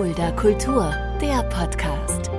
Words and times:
Fulda 0.00 0.32
Kultur, 0.32 0.94
der 1.20 1.42
Podcast. 1.50 2.30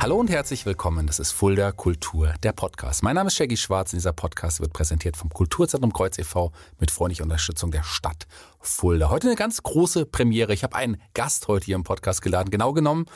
Hallo 0.00 0.16
und 0.16 0.28
herzlich 0.28 0.66
willkommen. 0.66 1.06
Das 1.06 1.20
ist 1.20 1.30
Fulda 1.30 1.70
Kultur, 1.70 2.34
der 2.42 2.50
Podcast. 2.50 3.04
Mein 3.04 3.14
Name 3.14 3.28
ist 3.28 3.36
Shaggy 3.36 3.56
Schwarz 3.56 3.92
und 3.92 3.98
dieser 3.98 4.12
Podcast 4.12 4.60
wird 4.60 4.72
präsentiert 4.72 5.16
vom 5.16 5.30
Kulturzentrum 5.30 5.92
Kreuz 5.92 6.18
e.V. 6.18 6.50
mit 6.80 6.90
freundlicher 6.90 7.22
Unterstützung 7.22 7.70
der 7.70 7.84
Stadt 7.84 8.26
Fulda. 8.58 9.08
Heute 9.08 9.28
eine 9.28 9.36
ganz 9.36 9.62
große 9.62 10.04
Premiere. 10.04 10.52
Ich 10.52 10.64
habe 10.64 10.74
einen 10.74 11.00
Gast 11.14 11.46
heute 11.46 11.66
hier 11.66 11.76
im 11.76 11.84
Podcast 11.84 12.22
geladen. 12.22 12.50
Genau 12.50 12.72
genommen 12.72 13.06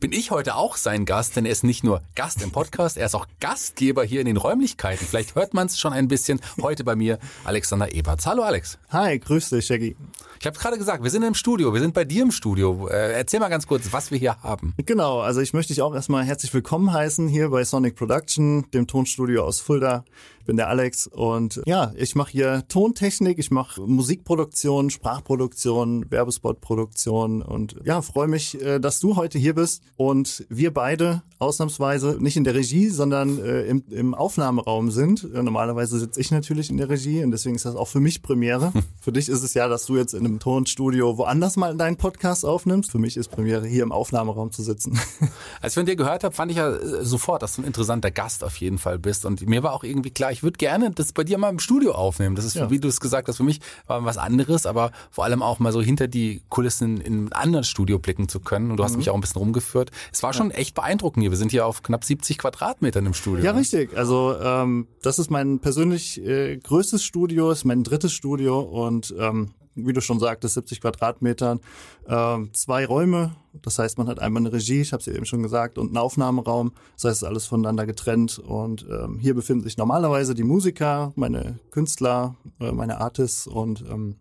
bin 0.00 0.12
ich 0.12 0.30
heute 0.30 0.56
auch 0.56 0.76
sein 0.76 1.04
Gast, 1.04 1.36
denn 1.36 1.46
er 1.46 1.52
ist 1.52 1.64
nicht 1.64 1.84
nur 1.84 2.02
Gast 2.14 2.42
im 2.42 2.50
Podcast, 2.50 2.96
er 2.96 3.06
ist 3.06 3.14
auch 3.14 3.26
Gastgeber 3.40 4.04
hier 4.04 4.20
in 4.20 4.26
den 4.26 4.36
Räumlichkeiten. 4.36 5.06
Vielleicht 5.06 5.34
hört 5.34 5.54
man 5.54 5.66
es 5.66 5.78
schon 5.78 5.92
ein 5.92 6.08
bisschen. 6.08 6.40
Heute 6.60 6.84
bei 6.84 6.96
mir 6.96 7.18
Alexander 7.44 7.92
Eberts. 7.94 8.26
Hallo 8.26 8.42
Alex. 8.42 8.78
Hi, 8.90 9.18
grüß 9.18 9.50
dich, 9.50 9.66
Shaggy. 9.66 9.96
Ich 10.38 10.46
habe 10.46 10.58
gerade 10.58 10.76
gesagt, 10.76 11.02
wir 11.02 11.10
sind 11.10 11.22
im 11.22 11.34
Studio, 11.34 11.72
wir 11.72 11.80
sind 11.80 11.94
bei 11.94 12.04
dir 12.04 12.22
im 12.22 12.30
Studio. 12.30 12.88
Äh, 12.88 13.12
erzähl 13.14 13.40
mal 13.40 13.48
ganz 13.48 13.66
kurz, 13.66 13.92
was 13.92 14.10
wir 14.10 14.18
hier 14.18 14.36
haben. 14.42 14.74
Genau, 14.84 15.20
also 15.20 15.40
ich 15.40 15.54
möchte 15.54 15.72
dich 15.72 15.80
auch 15.80 15.94
erstmal 15.94 16.24
herzlich 16.24 16.52
willkommen 16.52 16.92
heißen 16.92 17.26
hier 17.26 17.48
bei 17.48 17.64
Sonic 17.64 17.96
Production, 17.96 18.70
dem 18.72 18.86
Tonstudio 18.86 19.44
aus 19.44 19.60
Fulda. 19.60 20.04
Ich 20.40 20.46
bin 20.46 20.58
der 20.58 20.68
Alex 20.68 21.08
und 21.08 21.60
ja, 21.66 21.92
ich 21.96 22.14
mache 22.14 22.30
hier 22.30 22.68
Tontechnik, 22.68 23.38
ich 23.38 23.50
mache 23.50 23.80
Musikproduktion, 23.80 24.90
Sprachproduktion, 24.90 26.08
Werbespotproduktion 26.08 27.42
und 27.42 27.74
ja, 27.84 28.00
freue 28.00 28.28
mich, 28.28 28.62
äh, 28.62 28.78
dass 28.78 29.00
du 29.00 29.16
heute 29.16 29.38
hier 29.38 29.56
bist 29.56 29.82
und 29.96 30.46
wir 30.48 30.72
beide 30.72 31.22
ausnahmsweise 31.38 32.18
nicht 32.20 32.36
in 32.36 32.44
der 32.44 32.54
Regie, 32.54 32.90
sondern 32.90 33.38
äh, 33.40 33.62
im, 33.62 33.82
im 33.90 34.14
Aufnahmeraum 34.14 34.92
sind. 34.92 35.24
Äh, 35.24 35.42
normalerweise 35.42 35.98
sitze 35.98 36.20
ich 36.20 36.30
natürlich 36.30 36.70
in 36.70 36.76
der 36.76 36.88
Regie 36.88 37.24
und 37.24 37.32
deswegen 37.32 37.56
ist 37.56 37.64
das 37.64 37.74
auch 37.74 37.88
für 37.88 38.00
mich 38.00 38.22
Premiere. 38.22 38.72
für 39.00 39.12
dich 39.12 39.28
ist 39.28 39.42
es 39.42 39.52
ja, 39.54 39.66
dass 39.66 39.86
du 39.86 39.96
jetzt 39.96 40.14
in 40.14 40.25
einem 40.26 40.38
Tonstudio 40.38 41.16
woanders 41.18 41.56
mal 41.56 41.76
deinen 41.76 41.96
Podcast 41.96 42.44
aufnimmst. 42.44 42.90
Für 42.90 42.98
mich 42.98 43.16
ist 43.16 43.28
Premiere 43.28 43.66
hier 43.66 43.82
im 43.82 43.92
Aufnahmeraum 43.92 44.52
zu 44.52 44.62
sitzen. 44.62 44.98
Als 45.60 45.72
ich 45.72 45.74
von 45.74 45.86
dir 45.86 45.96
gehört 45.96 46.24
habe, 46.24 46.34
fand 46.34 46.50
ich 46.50 46.58
ja 46.58 46.70
äh, 46.70 47.04
sofort, 47.04 47.42
dass 47.42 47.56
du 47.56 47.62
ein 47.62 47.64
interessanter 47.64 48.10
Gast 48.10 48.44
auf 48.44 48.56
jeden 48.56 48.78
Fall 48.78 48.98
bist 48.98 49.24
und 49.24 49.46
mir 49.46 49.62
war 49.62 49.72
auch 49.72 49.84
irgendwie 49.84 50.10
klar, 50.10 50.32
ich 50.32 50.42
würde 50.42 50.58
gerne 50.58 50.90
das 50.90 51.12
bei 51.12 51.24
dir 51.24 51.38
mal 51.38 51.50
im 51.50 51.58
Studio 51.58 51.92
aufnehmen. 51.92 52.36
Das 52.36 52.44
ist, 52.44 52.56
ja. 52.56 52.70
wie 52.70 52.78
du 52.78 52.88
es 52.88 53.00
gesagt 53.00 53.28
hast, 53.28 53.38
für 53.38 53.44
mich 53.44 53.60
war 53.86 54.04
was 54.04 54.18
anderes, 54.18 54.66
aber 54.66 54.92
vor 55.10 55.24
allem 55.24 55.42
auch 55.42 55.58
mal 55.58 55.72
so 55.72 55.80
hinter 55.80 56.08
die 56.08 56.42
Kulissen 56.48 57.00
in 57.00 57.14
einem 57.14 57.28
anderen 57.32 57.64
Studio 57.64 57.98
blicken 57.98 58.28
zu 58.28 58.40
können. 58.40 58.70
Und 58.70 58.76
du 58.78 58.84
hast 58.84 58.92
mhm. 58.92 58.98
mich 58.98 59.10
auch 59.10 59.14
ein 59.14 59.20
bisschen 59.20 59.40
rumgeführt. 59.40 59.90
Es 60.12 60.22
war 60.22 60.32
schon 60.32 60.50
ja. 60.50 60.56
echt 60.56 60.74
beeindruckend 60.74 61.22
hier. 61.22 61.30
Wir 61.30 61.38
sind 61.38 61.50
hier 61.50 61.66
auf 61.66 61.82
knapp 61.82 62.04
70 62.04 62.38
Quadratmetern 62.38 63.06
im 63.06 63.14
Studio. 63.14 63.44
Ja, 63.44 63.52
richtig. 63.52 63.96
Also 63.96 64.34
ähm, 64.40 64.88
das 65.02 65.18
ist 65.18 65.30
mein 65.30 65.60
persönlich 65.60 66.20
äh, 66.20 66.56
größtes 66.56 67.04
Studio, 67.04 67.50
ist 67.50 67.64
mein 67.64 67.82
drittes 67.82 68.12
Studio 68.12 68.60
und 68.60 69.14
ähm, 69.18 69.52
wie 69.76 69.92
du 69.92 70.00
schon 70.00 70.18
sagtest, 70.18 70.54
70 70.54 70.80
Quadratmetern, 70.80 71.60
äh, 72.06 72.38
zwei 72.52 72.86
Räume. 72.86 73.36
Das 73.62 73.78
heißt, 73.78 73.98
man 73.98 74.08
hat 74.08 74.18
einmal 74.18 74.42
eine 74.42 74.52
Regie, 74.52 74.80
ich 74.80 74.92
habe 74.92 75.00
es 75.00 75.06
ja 75.06 75.14
eben 75.14 75.24
schon 75.24 75.42
gesagt, 75.42 75.78
und 75.78 75.88
einen 75.88 75.96
Aufnahmeraum. 75.96 76.72
Das 76.94 77.04
heißt, 77.04 77.12
es 77.12 77.22
ist 77.22 77.28
alles 77.28 77.46
voneinander 77.46 77.86
getrennt. 77.86 78.38
Und 78.38 78.86
ähm, 78.90 79.18
hier 79.18 79.34
befinden 79.34 79.64
sich 79.64 79.76
normalerweise 79.76 80.34
die 80.34 80.44
Musiker, 80.44 81.12
meine 81.16 81.60
Künstler, 81.70 82.36
äh, 82.60 82.72
meine 82.72 82.98
Artists. 82.98 83.46
Und 83.46 83.84
ähm, 83.88 84.16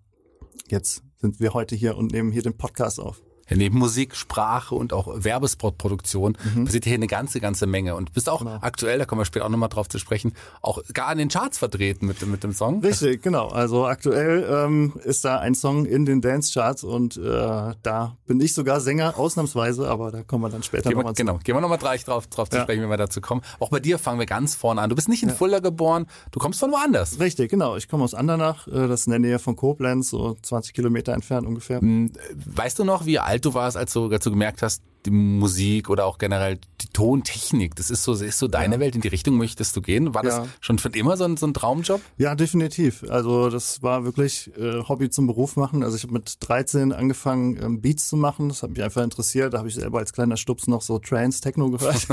jetzt 0.70 1.04
sind 1.18 1.40
wir 1.40 1.54
heute 1.54 1.76
hier 1.76 1.98
und 1.98 2.12
nehmen 2.12 2.32
hier 2.32 2.44
den 2.44 2.58
Podcast 2.58 3.00
auf. 3.00 3.22
Ja, 3.50 3.58
neben 3.58 3.78
Musik, 3.78 4.16
Sprache 4.16 4.74
und 4.74 4.92
auch 4.92 5.08
Werbespotproduktion 5.24 6.38
mhm. 6.56 6.66
passiert 6.66 6.86
hier 6.86 6.96
eine 6.96 7.08
ganze, 7.08 7.40
ganze 7.40 7.68
Menge. 7.68 7.96
Und 7.96 8.14
bist 8.14 8.28
auch 8.28 8.40
genau. 8.40 8.58
aktuell, 8.62 8.98
da 8.98 9.06
kommen 9.06 9.22
wir 9.22 9.26
später 9.26 9.46
auch 9.46 9.50
nochmal 9.50 9.70
drauf 9.70 9.88
zu 9.88 10.00
sprechen, 10.00 10.34
auch 10.62 10.82
gar 10.94 11.12
in 11.12 11.20
den 11.20 11.30
Charts 11.30 11.60
vertreten 11.60 12.08
mit, 12.08 12.26
mit 12.26 12.44
dem 12.44 12.54
Song. 12.54 12.80
Richtig, 12.82 13.22
genau. 13.22 13.50
Also 13.50 13.86
aktuell 13.86 14.48
ähm, 14.50 14.94
ist 15.04 15.26
da 15.26 15.38
ein 15.38 15.54
Song 15.54 15.86
in 15.86 16.06
den 16.06 16.22
Dance-Charts 16.22 16.84
und 16.84 17.18
äh, 17.18 17.74
da 17.84 18.18
bin 18.26 18.40
ich 18.40 18.54
sogar 18.54 18.80
Sänger, 18.80 19.18
ausnahmsweise, 19.18 19.88
aber 19.88 20.12
da 20.12 20.24
kommen 20.24 20.44
wir 20.44 20.50
dann 20.50 20.64
später 20.64 20.90
nochmal 20.90 21.14
zu. 21.14 21.24
Genau, 21.24 21.40
gehen 21.44 21.56
wir 21.56 21.62
nochmal 21.62 21.78
gleich 21.78 22.04
drauf, 22.04 22.26
drauf 22.28 22.48
ja. 22.52 22.60
zu 22.60 22.64
sprechen, 22.64 22.82
wenn 22.82 22.90
wir 22.90 22.98
dazu 22.98 23.22
kommen. 23.22 23.42
Auch 23.60 23.70
bei 23.70 23.80
dir 23.80 24.00
fangen 24.00 24.18
wir 24.18 24.26
ganz 24.26 24.56
vorne 24.56 24.82
an. 24.82 24.90
Du 24.90 24.96
bist 24.96 25.08
nicht 25.08 25.22
in 25.22 25.30
ja. 25.30 25.36
Fulda 25.36 25.60
geboren, 25.60 26.08
du 26.32 26.40
kommst 26.40 26.60
von 26.60 26.72
woanders. 26.72 27.20
Richtig, 27.20 27.52
genau. 27.52 27.76
Ich 27.76 27.90
komme 27.90 28.04
aus 28.04 28.16
Andernach, 28.16 28.68
äh, 28.68 28.88
das 28.88 29.02
ist 29.02 29.08
in 29.08 29.12
der 29.12 29.20
Nähe 29.20 29.38
von 29.38 29.56
Koblenz, 29.56 30.10
so 30.10 30.36
20 30.42 30.74
Kilometer 30.74 31.14
entfernt 31.14 31.46
ungefähr. 31.46 31.80
Hm, 31.80 32.12
weißt 32.34 32.80
du 32.80 32.86
noch, 32.86 33.06
wie 33.06 33.20
alt 33.20 33.35
alt 33.36 33.46
du 33.46 33.54
warst, 33.54 33.76
als 33.76 33.92
du, 33.92 34.10
als 34.10 34.24
du 34.24 34.30
gemerkt 34.32 34.62
hast, 34.62 34.82
die 35.06 35.12
Musik 35.12 35.90
oder 35.90 36.06
auch 36.06 36.18
generell 36.18 36.58
die 36.82 36.88
Tontechnik, 36.88 37.76
das 37.76 37.92
ist 37.92 38.04
so, 38.04 38.14
ist 38.14 38.40
so 38.40 38.48
deine 38.48 38.76
ja. 38.76 38.80
Welt, 38.80 38.96
in 38.96 39.02
die 39.02 39.10
Richtung 39.10 39.38
möchtest 39.38 39.76
du 39.76 39.82
gehen? 39.82 40.14
War 40.14 40.24
ja. 40.24 40.40
das 40.40 40.50
schon 40.62 40.80
schon 40.80 40.94
immer 40.94 41.18
so 41.18 41.26
ein, 41.26 41.38
so 41.38 41.46
ein 41.46 41.54
Traumjob? 41.54 42.02
Ja, 42.18 42.34
definitiv. 42.34 43.04
Also 43.10 43.50
das 43.50 43.84
war 43.84 44.06
wirklich 44.06 44.52
äh, 44.58 44.82
Hobby 44.88 45.10
zum 45.10 45.28
Beruf 45.28 45.58
machen. 45.58 45.84
Also 45.84 45.98
ich 45.98 46.04
habe 46.04 46.14
mit 46.14 46.38
13 46.40 46.94
angefangen, 46.94 47.62
ähm, 47.62 47.82
Beats 47.82 48.08
zu 48.08 48.16
machen. 48.16 48.50
Das 48.50 48.64
hat 48.64 48.72
mich 48.72 48.82
einfach 48.82 49.04
interessiert. 49.04 49.54
Da 49.54 49.60
habe 49.60 49.68
ich 49.68 49.76
selber 49.76 50.00
als 50.00 50.14
kleiner 50.14 50.38
Stups 50.38 50.68
noch 50.68 50.82
so 50.82 50.98
Trance, 50.98 51.42
Techno 51.42 51.70
gehört. 51.70 52.08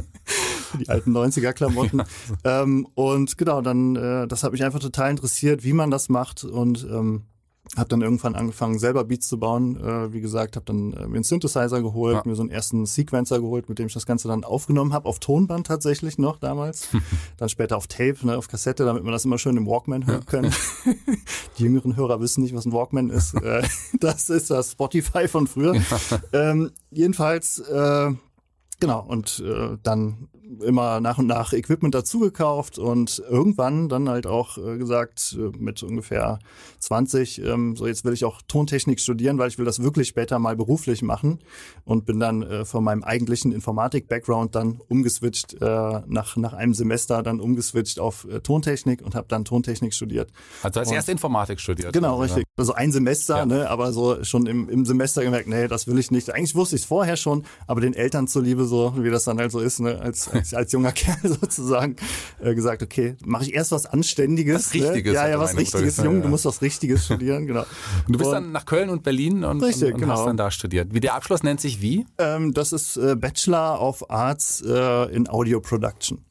die 0.78 0.88
alten 0.88 1.14
90er-Klamotten. 1.14 2.04
ähm, 2.44 2.86
und 2.94 3.36
genau, 3.36 3.60
dann, 3.60 3.96
äh, 3.96 4.28
das 4.28 4.44
hat 4.44 4.52
mich 4.52 4.64
einfach 4.64 4.80
total 4.80 5.10
interessiert, 5.10 5.64
wie 5.64 5.72
man 5.72 5.90
das 5.90 6.08
macht. 6.08 6.44
Und 6.44 6.84
ähm, 6.84 7.24
habe 7.76 7.88
dann 7.88 8.02
irgendwann 8.02 8.34
angefangen, 8.34 8.78
selber 8.78 9.04
Beats 9.04 9.28
zu 9.28 9.38
bauen. 9.38 9.76
Äh, 9.76 10.12
wie 10.12 10.20
gesagt, 10.20 10.56
habe 10.56 10.66
dann 10.66 10.92
äh, 10.92 11.06
mir 11.06 11.14
einen 11.14 11.24
Synthesizer 11.24 11.80
geholt, 11.80 12.16
ja. 12.16 12.22
mir 12.24 12.34
so 12.34 12.42
einen 12.42 12.50
ersten 12.50 12.84
Sequencer 12.86 13.40
geholt, 13.40 13.68
mit 13.68 13.78
dem 13.78 13.86
ich 13.86 13.94
das 13.94 14.04
Ganze 14.04 14.28
dann 14.28 14.44
aufgenommen 14.44 14.92
habe, 14.92 15.08
auf 15.08 15.20
Tonband 15.20 15.66
tatsächlich 15.66 16.18
noch 16.18 16.38
damals. 16.38 16.88
dann 17.38 17.48
später 17.48 17.76
auf 17.76 17.86
Tape, 17.86 18.18
ne, 18.22 18.36
auf 18.36 18.48
Kassette, 18.48 18.84
damit 18.84 19.04
man 19.04 19.12
das 19.12 19.24
immer 19.24 19.38
schön 19.38 19.56
im 19.56 19.66
Walkman 19.66 20.06
hören 20.06 20.26
können. 20.26 20.52
Die 21.58 21.62
jüngeren 21.62 21.96
Hörer 21.96 22.20
wissen 22.20 22.42
nicht, 22.42 22.54
was 22.54 22.66
ein 22.66 22.72
Walkman 22.72 23.10
ist. 23.10 23.34
Äh, 23.42 23.66
das 23.98 24.30
ist 24.30 24.50
das 24.50 24.72
Spotify 24.72 25.26
von 25.26 25.48
früher. 25.48 25.74
ähm, 26.32 26.70
jedenfalls, 26.90 27.58
äh, 27.58 28.12
genau, 28.78 29.00
und 29.00 29.42
äh, 29.44 29.78
dann 29.82 30.28
immer 30.60 31.00
nach 31.00 31.18
und 31.18 31.26
nach 31.26 31.52
Equipment 31.52 31.94
dazugekauft 31.94 32.78
und 32.78 33.22
irgendwann 33.28 33.88
dann 33.88 34.08
halt 34.08 34.26
auch 34.26 34.58
äh, 34.58 34.78
gesagt, 34.78 35.36
äh, 35.38 35.56
mit 35.58 35.82
ungefähr 35.82 36.38
20, 36.80 37.42
ähm, 37.44 37.76
so 37.76 37.86
jetzt 37.86 38.04
will 38.04 38.12
ich 38.12 38.24
auch 38.24 38.42
Tontechnik 38.46 39.00
studieren, 39.00 39.38
weil 39.38 39.48
ich 39.48 39.58
will 39.58 39.64
das 39.64 39.82
wirklich 39.82 40.08
später 40.08 40.38
mal 40.38 40.56
beruflich 40.56 41.02
machen 41.02 41.38
und 41.84 42.04
bin 42.04 42.20
dann 42.20 42.42
äh, 42.42 42.64
von 42.64 42.84
meinem 42.84 43.02
eigentlichen 43.02 43.52
Informatik-Background 43.52 44.54
dann 44.54 44.80
umgeswitcht, 44.88 45.56
nach, 45.60 46.36
nach 46.36 46.52
einem 46.52 46.74
Semester 46.74 47.22
dann 47.22 47.40
umgeswitcht 47.40 48.00
auf 48.00 48.26
Tontechnik 48.42 49.02
und 49.02 49.14
habe 49.14 49.26
dann 49.28 49.44
Tontechnik 49.44 49.94
studiert. 49.94 50.30
Also 50.62 50.80
als 50.80 50.90
erst 50.90 51.08
Informatik 51.08 51.60
studiert. 51.60 51.92
Genau, 51.92 52.20
also, 52.20 52.34
richtig. 52.34 52.44
Also 52.56 52.74
ein 52.74 52.92
Semester, 52.92 53.38
ja. 53.38 53.46
ne, 53.46 53.70
aber 53.70 53.92
so 53.92 54.22
schon 54.24 54.46
im, 54.46 54.68
im 54.68 54.84
Semester 54.84 55.22
gemerkt, 55.22 55.48
nee, 55.48 55.68
das 55.68 55.86
will 55.86 55.98
ich 55.98 56.10
nicht. 56.10 56.30
Eigentlich 56.34 56.54
wusste 56.54 56.76
ich 56.76 56.82
es 56.82 56.86
vorher 56.86 57.16
schon, 57.16 57.44
aber 57.66 57.80
den 57.80 57.94
Eltern 57.94 58.28
zuliebe 58.28 58.64
so, 58.64 58.94
wie 58.96 59.10
das 59.10 59.24
dann 59.24 59.38
halt 59.38 59.52
so 59.52 59.60
ist, 59.60 59.80
ne, 59.80 60.00
als, 60.00 60.28
als 60.42 60.54
als, 60.62 60.72
junger 60.72 60.92
Kerl 60.92 61.18
sozusagen 61.22 61.96
äh, 62.40 62.54
gesagt, 62.54 62.82
okay, 62.82 63.16
mache 63.24 63.44
ich 63.44 63.54
erst 63.54 63.72
was 63.72 63.86
Anständiges. 63.86 64.66
Was 64.66 64.74
Richtiges. 64.74 65.12
Ne? 65.12 65.18
Ja, 65.18 65.28
ja, 65.28 65.38
was 65.38 65.56
Richtiges. 65.56 65.96
Jung, 65.98 66.16
ja. 66.16 66.22
du 66.22 66.28
musst 66.28 66.44
was 66.44 66.62
Richtiges 66.62 67.04
studieren, 67.06 67.46
genau. 67.46 67.64
Und 68.06 68.14
du 68.14 68.18
bist 68.18 68.28
und, 68.28 68.34
dann 68.34 68.52
nach 68.52 68.66
Köln 68.66 68.90
und 68.90 69.02
Berlin 69.02 69.44
und, 69.44 69.62
richtig, 69.62 69.88
und, 69.88 69.94
und 69.94 70.00
genau. 70.00 70.14
hast 70.14 70.26
dann 70.26 70.36
da 70.36 70.50
studiert. 70.50 70.92
Wie 70.92 71.00
der 71.00 71.14
Abschluss 71.14 71.42
nennt 71.42 71.60
sich 71.60 71.80
wie? 71.80 72.06
Ähm, 72.18 72.52
das 72.52 72.72
ist 72.72 72.96
äh, 72.96 73.16
Bachelor 73.16 73.80
of 73.80 74.10
Arts 74.10 74.62
äh, 74.62 75.14
in 75.14 75.28
Audio 75.28 75.60
Production. 75.60 76.24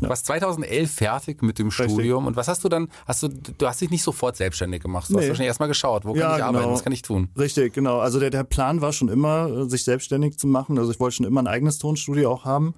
Du 0.00 0.08
warst 0.08 0.26
2011 0.26 0.90
fertig 0.90 1.42
mit 1.42 1.58
dem 1.58 1.68
Richtig. 1.68 1.90
Studium 1.90 2.26
und 2.26 2.36
was 2.36 2.48
hast 2.48 2.64
du 2.64 2.68
dann, 2.68 2.88
hast 3.06 3.22
du, 3.22 3.28
du 3.28 3.66
hast 3.66 3.80
dich 3.80 3.90
nicht 3.90 4.02
sofort 4.02 4.36
selbstständig 4.36 4.82
gemacht, 4.82 5.08
du 5.08 5.14
nee. 5.14 5.20
hast 5.20 5.28
wahrscheinlich 5.28 5.48
erstmal 5.48 5.68
geschaut, 5.68 6.04
wo 6.04 6.12
kann 6.12 6.20
ja, 6.20 6.36
ich 6.36 6.42
arbeiten, 6.42 6.64
genau. 6.64 6.74
was 6.74 6.82
kann 6.82 6.92
ich 6.92 7.02
tun? 7.02 7.28
Richtig, 7.38 7.72
genau. 7.72 7.98
Also 7.98 8.20
der, 8.20 8.30
der 8.30 8.44
Plan 8.44 8.80
war 8.80 8.92
schon 8.92 9.08
immer, 9.08 9.68
sich 9.68 9.84
selbstständig 9.84 10.38
zu 10.38 10.46
machen, 10.46 10.78
also 10.78 10.90
ich 10.90 11.00
wollte 11.00 11.16
schon 11.16 11.26
immer 11.26 11.42
ein 11.42 11.46
eigenes 11.46 11.78
Tonstudio 11.78 12.30
auch 12.30 12.44
haben. 12.44 12.74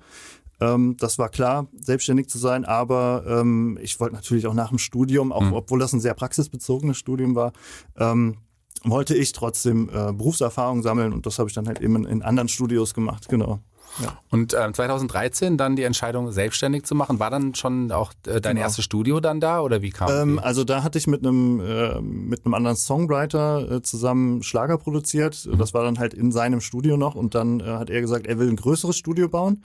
Ähm, 0.62 0.96
das 0.98 1.18
war 1.18 1.28
klar, 1.28 1.66
selbstständig 1.80 2.28
zu 2.28 2.38
sein, 2.38 2.64
aber 2.64 3.24
ähm, 3.26 3.78
ich 3.82 3.98
wollte 3.98 4.14
natürlich 4.14 4.46
auch 4.46 4.54
nach 4.54 4.68
dem 4.68 4.78
Studium, 4.78 5.32
auch 5.32 5.42
mhm. 5.42 5.52
obwohl 5.54 5.78
das 5.78 5.92
ein 5.92 6.00
sehr 6.00 6.14
praxisbezogenes 6.14 6.96
Studium 6.96 7.34
war, 7.34 7.52
ähm, 7.96 8.36
wollte 8.84 9.14
ich 9.14 9.32
trotzdem 9.32 9.88
äh, 9.88 10.12
Berufserfahrung 10.12 10.82
sammeln 10.82 11.12
und 11.12 11.26
das 11.26 11.38
habe 11.38 11.48
ich 11.48 11.54
dann 11.54 11.66
halt 11.66 11.80
eben 11.80 11.96
in, 11.96 12.04
in 12.04 12.22
anderen 12.22 12.48
Studios 12.48 12.94
gemacht, 12.94 13.28
genau. 13.28 13.60
Ja. 14.00 14.18
Und 14.30 14.54
ähm, 14.58 14.72
2013 14.72 15.58
dann 15.58 15.76
die 15.76 15.82
Entscheidung, 15.82 16.32
selbstständig 16.32 16.84
zu 16.84 16.94
machen. 16.94 17.18
War 17.18 17.30
dann 17.30 17.54
schon 17.54 17.92
auch 17.92 18.12
äh, 18.26 18.40
dein 18.40 18.56
genau. 18.56 18.66
erstes 18.66 18.84
Studio 18.84 19.20
dann 19.20 19.38
da 19.38 19.60
oder 19.60 19.82
wie 19.82 19.90
kam 19.90 20.08
ähm, 20.10 20.38
Also 20.38 20.64
da 20.64 20.82
hatte 20.82 20.96
ich 20.96 21.06
mit 21.06 21.26
einem 21.26 21.60
äh, 21.60 22.00
mit 22.00 22.46
einem 22.46 22.54
anderen 22.54 22.76
Songwriter 22.76 23.70
äh, 23.70 23.82
zusammen 23.82 24.42
Schlager 24.42 24.78
produziert. 24.78 25.46
Mhm. 25.46 25.58
Das 25.58 25.74
war 25.74 25.84
dann 25.84 25.98
halt 25.98 26.14
in 26.14 26.32
seinem 26.32 26.62
Studio 26.62 26.96
noch 26.96 27.14
und 27.14 27.34
dann 27.34 27.60
äh, 27.60 27.64
hat 27.64 27.90
er 27.90 28.00
gesagt, 28.00 28.26
er 28.26 28.38
will 28.38 28.48
ein 28.48 28.56
größeres 28.56 28.96
Studio 28.96 29.28
bauen 29.28 29.62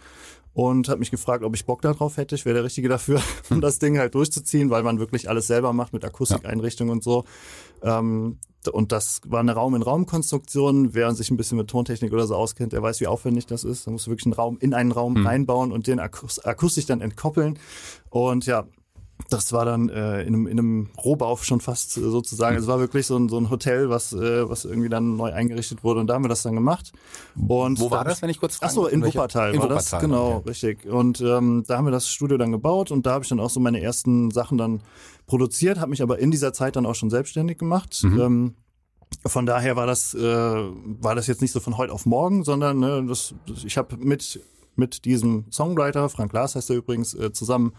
und 0.57 0.89
hat 0.89 0.97
mich 0.97 1.11
gefragt, 1.11 1.43
ob 1.43 1.53
ich 1.53 1.67
Bock 1.67 1.83
darauf 1.83 2.17
hätte. 2.17 2.33
Ich 2.33 2.43
wäre 2.43 2.55
der 2.55 2.63
Richtige 2.63 2.89
dafür, 2.89 3.21
um 3.51 3.61
das 3.61 3.77
Ding 3.77 3.99
halt 3.99 4.15
durchzuziehen, 4.15 4.71
weil 4.71 4.81
man 4.81 4.97
wirklich 4.97 5.29
alles 5.29 5.45
selber 5.45 5.71
macht 5.71 5.93
mit 5.93 6.03
Akustikeinrichtung 6.03 6.87
ja. 6.87 6.93
und 6.93 7.03
so. 7.03 7.25
Ähm, 7.83 8.39
und 8.71 8.91
das 8.91 9.21
war 9.27 9.41
eine 9.41 9.53
Raum-in-Raum-Konstruktion. 9.53 10.95
Wer 10.95 11.13
sich 11.13 11.29
ein 11.29 11.37
bisschen 11.37 11.59
mit 11.59 11.67
Tontechnik 11.67 12.11
oder 12.11 12.25
so 12.25 12.33
auskennt, 12.33 12.73
der 12.73 12.81
weiß, 12.81 12.99
wie 13.01 13.05
aufwendig 13.05 13.45
das 13.45 13.63
ist. 13.63 13.85
Da 13.85 13.91
musst 13.91 14.07
du 14.07 14.09
wirklich 14.09 14.25
einen 14.25 14.33
Raum 14.33 14.57
in 14.59 14.73
einen 14.73 14.91
Raum 14.91 15.13
mhm. 15.13 15.27
reinbauen 15.27 15.71
und 15.71 15.85
den 15.85 15.99
akustisch 15.99 16.87
dann 16.87 17.01
entkoppeln. 17.01 17.59
Und 18.09 18.47
ja, 18.47 18.65
das 19.29 19.51
war 19.51 19.65
dann 19.65 19.89
äh, 19.89 20.21
in, 20.21 20.27
einem, 20.27 20.47
in 20.47 20.59
einem 20.59 20.89
Rohbau 20.97 21.35
schon 21.37 21.59
fast 21.59 21.97
äh, 21.97 22.01
sozusagen. 22.01 22.57
Es 22.57 22.67
war 22.67 22.79
wirklich 22.79 23.05
so 23.07 23.17
ein, 23.17 23.29
so 23.29 23.37
ein 23.37 23.49
Hotel, 23.49 23.89
was, 23.89 24.13
äh, 24.13 24.47
was 24.47 24.63
irgendwie 24.65 24.89
dann 24.89 25.17
neu 25.17 25.33
eingerichtet 25.33 25.83
wurde 25.83 25.99
und 25.99 26.07
da 26.07 26.13
haben 26.13 26.23
wir 26.23 26.29
das 26.29 26.43
dann 26.43 26.55
gemacht. 26.55 26.93
Und 27.35 27.79
Wo 27.79 27.91
war 27.91 28.05
das, 28.05 28.21
wenn 28.21 28.29
ich 28.29 28.39
kurz 28.39 28.57
frage? 28.57 28.69
Ach 28.71 28.75
so, 28.75 28.87
in 28.87 29.03
Wuppertal 29.03 29.53
in 29.53 29.59
war 29.59 29.69
Wuppertal, 29.69 29.99
das, 29.99 30.01
genau, 30.01 30.35
okay. 30.35 30.49
richtig. 30.49 30.85
Und 30.85 31.19
ähm, 31.21 31.63
da 31.67 31.77
haben 31.77 31.85
wir 31.85 31.91
das 31.91 32.07
Studio 32.07 32.37
dann 32.37 32.51
gebaut 32.51 32.91
und 32.91 33.05
da 33.05 33.13
habe 33.13 33.23
ich 33.23 33.29
dann 33.29 33.39
auch 33.39 33.49
so 33.49 33.59
meine 33.59 33.81
ersten 33.81 34.31
Sachen 34.31 34.57
dann 34.57 34.81
produziert, 35.25 35.79
habe 35.79 35.89
mich 35.89 36.01
aber 36.01 36.19
in 36.19 36.31
dieser 36.31 36.53
Zeit 36.53 36.75
dann 36.75 36.85
auch 36.85 36.95
schon 36.95 37.09
selbstständig 37.09 37.57
gemacht. 37.57 38.01
Mhm. 38.03 38.19
Ähm, 38.19 38.55
von 39.25 39.45
daher 39.45 39.75
war 39.75 39.87
das, 39.87 40.13
äh, 40.13 40.19
war 40.21 41.15
das 41.15 41.27
jetzt 41.27 41.41
nicht 41.41 41.51
so 41.51 41.59
von 41.59 41.77
heute 41.77 41.91
auf 41.91 42.05
morgen, 42.05 42.43
sondern 42.43 42.79
ne, 42.79 43.05
das, 43.07 43.33
ich 43.65 43.77
habe 43.77 43.97
mit, 43.97 44.39
mit 44.75 45.05
diesem 45.05 45.45
Songwriter, 45.51 46.07
Frank 46.09 46.31
Glas 46.31 46.55
heißt 46.55 46.69
er 46.69 46.77
übrigens, 46.77 47.13
äh, 47.13 47.31
zusammen 47.33 47.73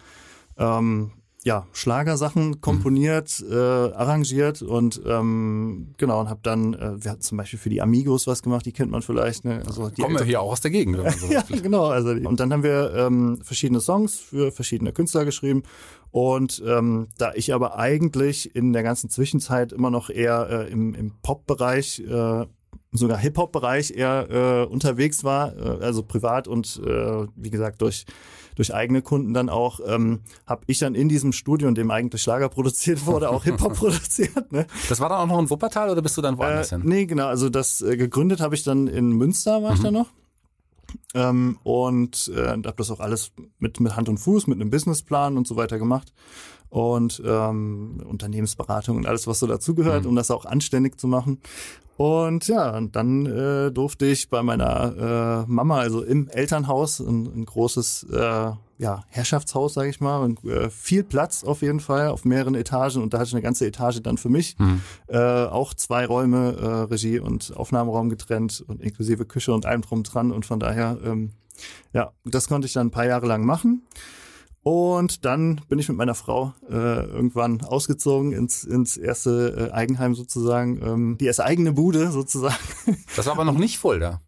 ähm, 0.56 1.12
ja, 1.48 1.66
Schlagersachen 1.72 2.60
komponiert, 2.60 3.42
äh, 3.50 3.54
arrangiert 3.54 4.60
und 4.60 5.00
ähm, 5.06 5.94
genau 5.96 6.20
und 6.20 6.28
habe 6.28 6.40
dann, 6.42 6.74
äh, 6.74 7.02
wir 7.02 7.10
hatten 7.10 7.22
zum 7.22 7.38
Beispiel 7.38 7.58
für 7.58 7.70
die 7.70 7.80
Amigos 7.80 8.26
was 8.26 8.42
gemacht, 8.42 8.66
die 8.66 8.72
kennt 8.72 8.90
man 8.90 9.00
vielleicht, 9.00 9.46
ne? 9.46 9.62
Also 9.66 9.88
die 9.88 10.02
Kommen 10.02 10.18
wir 10.18 10.26
hier 10.26 10.42
auch 10.42 10.52
aus 10.52 10.60
der 10.60 10.70
Gegend. 10.70 10.98
So 11.18 11.32
ja, 11.32 11.42
genau. 11.62 11.86
Also, 11.86 12.10
und 12.10 12.38
dann 12.38 12.52
haben 12.52 12.62
wir 12.62 12.92
ähm, 12.94 13.40
verschiedene 13.42 13.80
Songs 13.80 14.18
für 14.18 14.52
verschiedene 14.52 14.92
Künstler 14.92 15.24
geschrieben. 15.24 15.62
Und 16.10 16.62
ähm, 16.66 17.08
da 17.16 17.32
ich 17.34 17.54
aber 17.54 17.78
eigentlich 17.78 18.54
in 18.54 18.74
der 18.74 18.82
ganzen 18.82 19.08
Zwischenzeit 19.08 19.72
immer 19.72 19.90
noch 19.90 20.10
eher 20.10 20.48
äh, 20.50 20.70
im, 20.70 20.94
im 20.94 21.12
Pop-Bereich, 21.22 22.00
äh, 22.00 22.46
sogar 22.92 23.18
Hip-Hop-Bereich 23.18 23.92
eher 23.92 24.28
äh, 24.30 24.70
unterwegs 24.70 25.24
war, 25.24 25.56
äh, 25.56 25.82
also 25.82 26.02
privat 26.02 26.46
und 26.46 26.78
äh, 26.84 27.26
wie 27.36 27.50
gesagt 27.50 27.80
durch 27.80 28.04
durch 28.58 28.74
eigene 28.74 29.02
Kunden 29.02 29.32
dann 29.34 29.48
auch, 29.48 29.78
ähm, 29.86 30.18
habe 30.44 30.62
ich 30.66 30.80
dann 30.80 30.96
in 30.96 31.08
diesem 31.08 31.30
Studio, 31.32 31.68
in 31.68 31.76
dem 31.76 31.92
eigentlich 31.92 32.22
Schlager 32.22 32.48
produziert 32.48 33.06
wurde, 33.06 33.30
auch 33.30 33.44
Hip-Hop 33.44 33.74
produziert. 33.78 34.50
Ne? 34.50 34.66
Das 34.88 34.98
war 34.98 35.08
dann 35.08 35.20
auch 35.20 35.26
noch 35.28 35.38
in 35.38 35.48
Wuppertal 35.48 35.90
oder 35.90 36.02
bist 36.02 36.16
du 36.16 36.22
dann 36.22 36.38
woanders 36.38 36.72
Äh, 36.72 36.76
hin? 36.78 36.82
nee, 36.88 37.06
genau. 37.06 37.28
Also 37.28 37.48
das 37.50 37.80
äh, 37.80 37.96
gegründet 37.96 38.40
habe 38.40 38.56
ich 38.56 38.64
dann 38.64 38.88
in 38.88 39.10
Münster, 39.12 39.62
war 39.62 39.74
ich 39.74 39.80
da 39.80 39.92
noch. 39.92 40.08
Ähm, 41.14 41.58
und 41.62 42.32
äh, 42.34 42.48
habe 42.48 42.74
das 42.76 42.90
auch 42.90 42.98
alles 43.00 43.30
mit, 43.60 43.78
mit 43.78 43.94
Hand 43.94 44.08
und 44.08 44.18
Fuß, 44.18 44.46
mit 44.48 44.60
einem 44.60 44.70
Businessplan 44.70 45.36
und 45.36 45.46
so 45.46 45.54
weiter 45.54 45.78
gemacht. 45.78 46.12
Und 46.70 47.22
ähm, 47.24 48.02
Unternehmensberatung 48.06 48.96
und 48.96 49.06
alles, 49.06 49.26
was 49.26 49.38
so 49.38 49.46
dazugehört, 49.46 50.04
um 50.06 50.14
das 50.14 50.30
auch 50.30 50.44
anständig 50.44 51.00
zu 51.00 51.08
machen. 51.08 51.40
Und 51.98 52.46
ja, 52.46 52.76
und 52.76 52.94
dann 52.94 53.26
äh, 53.26 53.72
durfte 53.72 54.06
ich 54.06 54.30
bei 54.30 54.44
meiner 54.44 55.44
äh, 55.46 55.50
Mama, 55.50 55.78
also 55.78 56.02
im 56.04 56.28
Elternhaus, 56.28 57.00
ein, 57.00 57.26
ein 57.26 57.44
großes 57.44 58.06
äh, 58.12 58.52
ja, 58.78 59.02
Herrschaftshaus, 59.08 59.74
sage 59.74 59.90
ich 59.90 60.00
mal, 60.00 60.18
und 60.18 60.44
äh, 60.44 60.70
viel 60.70 61.02
Platz 61.02 61.42
auf 61.42 61.60
jeden 61.60 61.80
Fall, 61.80 62.08
auf 62.08 62.24
mehreren 62.24 62.54
Etagen. 62.54 63.02
Und 63.02 63.12
da 63.12 63.18
hatte 63.18 63.28
ich 63.28 63.34
eine 63.34 63.42
ganze 63.42 63.66
Etage 63.66 64.00
dann 64.00 64.16
für 64.16 64.28
mich. 64.28 64.56
Äh, 65.08 65.18
auch 65.18 65.74
zwei 65.74 66.06
Räume, 66.06 66.56
äh, 66.56 66.66
Regie 66.92 67.18
und 67.18 67.52
Aufnahmeraum 67.56 68.08
getrennt 68.10 68.64
und 68.68 68.80
inklusive 68.80 69.24
Küche 69.24 69.52
und 69.52 69.66
allem 69.66 69.82
drum 69.82 70.04
dran. 70.04 70.30
Und 70.30 70.46
von 70.46 70.60
daher, 70.60 70.98
ähm, 71.04 71.32
ja, 71.92 72.12
das 72.24 72.46
konnte 72.46 72.68
ich 72.68 72.72
dann 72.72 72.86
ein 72.86 72.92
paar 72.92 73.06
Jahre 73.06 73.26
lang 73.26 73.44
machen. 73.44 73.82
Und 74.68 75.24
dann 75.24 75.62
bin 75.70 75.78
ich 75.78 75.88
mit 75.88 75.96
meiner 75.96 76.14
Frau 76.14 76.52
äh, 76.68 76.74
irgendwann 76.74 77.62
ausgezogen 77.62 78.32
ins, 78.32 78.64
ins 78.64 78.98
erste 78.98 79.70
äh, 79.70 79.72
Eigenheim 79.72 80.14
sozusagen, 80.14 80.82
ähm, 80.82 81.16
die 81.18 81.24
erste 81.24 81.46
eigene 81.46 81.72
Bude 81.72 82.10
sozusagen. 82.10 82.54
Das 83.16 83.24
war 83.24 83.32
aber 83.32 83.46
noch 83.46 83.56
nicht 83.56 83.78
Fulda. 83.78 84.20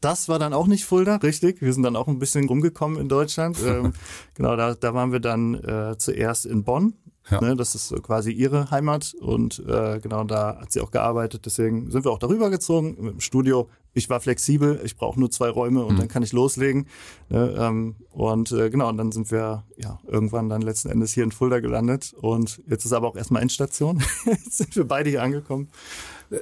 Das 0.00 0.26
war 0.30 0.38
dann 0.38 0.54
auch 0.54 0.68
nicht 0.68 0.86
Fulda, 0.86 1.16
richtig. 1.16 1.60
Wir 1.60 1.74
sind 1.74 1.82
dann 1.82 1.96
auch 1.96 2.08
ein 2.08 2.18
bisschen 2.18 2.48
rumgekommen 2.48 2.98
in 2.98 3.10
Deutschland. 3.10 3.58
ähm, 3.66 3.92
genau, 4.32 4.56
da, 4.56 4.74
da 4.74 4.94
waren 4.94 5.12
wir 5.12 5.20
dann 5.20 5.52
äh, 5.52 5.98
zuerst 5.98 6.46
in 6.46 6.64
Bonn. 6.64 6.94
Ja. 7.30 7.42
Ne, 7.42 7.54
das 7.54 7.74
ist 7.74 7.92
quasi 8.02 8.32
ihre 8.32 8.70
Heimat 8.70 9.14
und 9.20 9.62
äh, 9.66 10.00
genau 10.00 10.24
da 10.24 10.60
hat 10.62 10.72
sie 10.72 10.80
auch 10.80 10.92
gearbeitet. 10.92 11.44
Deswegen 11.44 11.90
sind 11.90 12.06
wir 12.06 12.10
auch 12.10 12.18
darüber 12.18 12.48
gezogen 12.48 12.96
mit 13.00 13.12
dem 13.12 13.20
Studio. 13.20 13.68
Ich 13.94 14.10
war 14.10 14.20
flexibel, 14.20 14.80
ich 14.84 14.96
brauche 14.96 15.18
nur 15.18 15.30
zwei 15.30 15.48
Räume 15.48 15.84
und 15.84 15.98
dann 15.98 16.08
kann 16.08 16.22
ich 16.24 16.32
loslegen. 16.32 16.86
Ne, 17.28 17.54
ähm, 17.56 17.94
und 18.10 18.50
äh, 18.52 18.68
genau, 18.68 18.88
und 18.88 18.96
dann 18.96 19.12
sind 19.12 19.30
wir 19.30 19.64
ja 19.76 20.00
irgendwann 20.06 20.48
dann 20.48 20.62
letzten 20.62 20.90
Endes 20.90 21.12
hier 21.12 21.22
in 21.24 21.30
Fulda 21.32 21.60
gelandet. 21.60 22.12
Und 22.20 22.60
jetzt 22.68 22.84
ist 22.84 22.92
aber 22.92 23.06
auch 23.08 23.16
erstmal 23.16 23.42
Endstation. 23.42 24.02
jetzt 24.26 24.58
sind 24.58 24.74
wir 24.76 24.84
beide 24.84 25.10
hier 25.10 25.22
angekommen. 25.22 25.68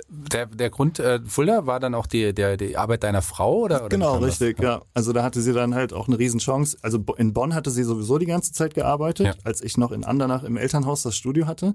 Der, 0.09 0.47
der 0.47 0.71
Grund 0.71 0.99
äh, 0.99 1.21
Fulda 1.27 1.67
war 1.67 1.79
dann 1.81 1.95
auch 1.95 2.07
die, 2.07 2.33
der, 2.33 2.57
die 2.57 2.77
Arbeit 2.77 3.03
deiner 3.03 3.21
Frau 3.21 3.59
oder? 3.59 3.81
oder 3.81 3.89
Genau, 3.91 4.17
richtig, 4.19 4.59
ja. 4.63 4.81
Also 4.95 5.13
da 5.13 5.23
hatte 5.23 5.43
sie 5.43 5.53
dann 5.53 5.75
halt 5.75 5.93
auch 5.93 6.09
eine 6.09 6.19
Riesenchance. 6.19 6.79
Also 6.81 7.05
in 7.19 7.35
Bonn 7.35 7.55
hatte 7.55 7.71
sie 7.71 7.83
sowieso 7.83 8.17
die 8.17 8.27
ganze 8.27 8.53
Zeit 8.53 8.75
gearbeitet, 8.75 9.27
Ja. 9.27 9.35
als 9.45 9.61
ich 9.61 9.77
noch 9.77 9.93
in 9.93 10.05
Andernach 10.05 10.45
im 10.45 10.57
Elternhaus 10.57 11.03
das 11.03 11.17
Studio 11.17 11.47
hatte. 11.47 11.75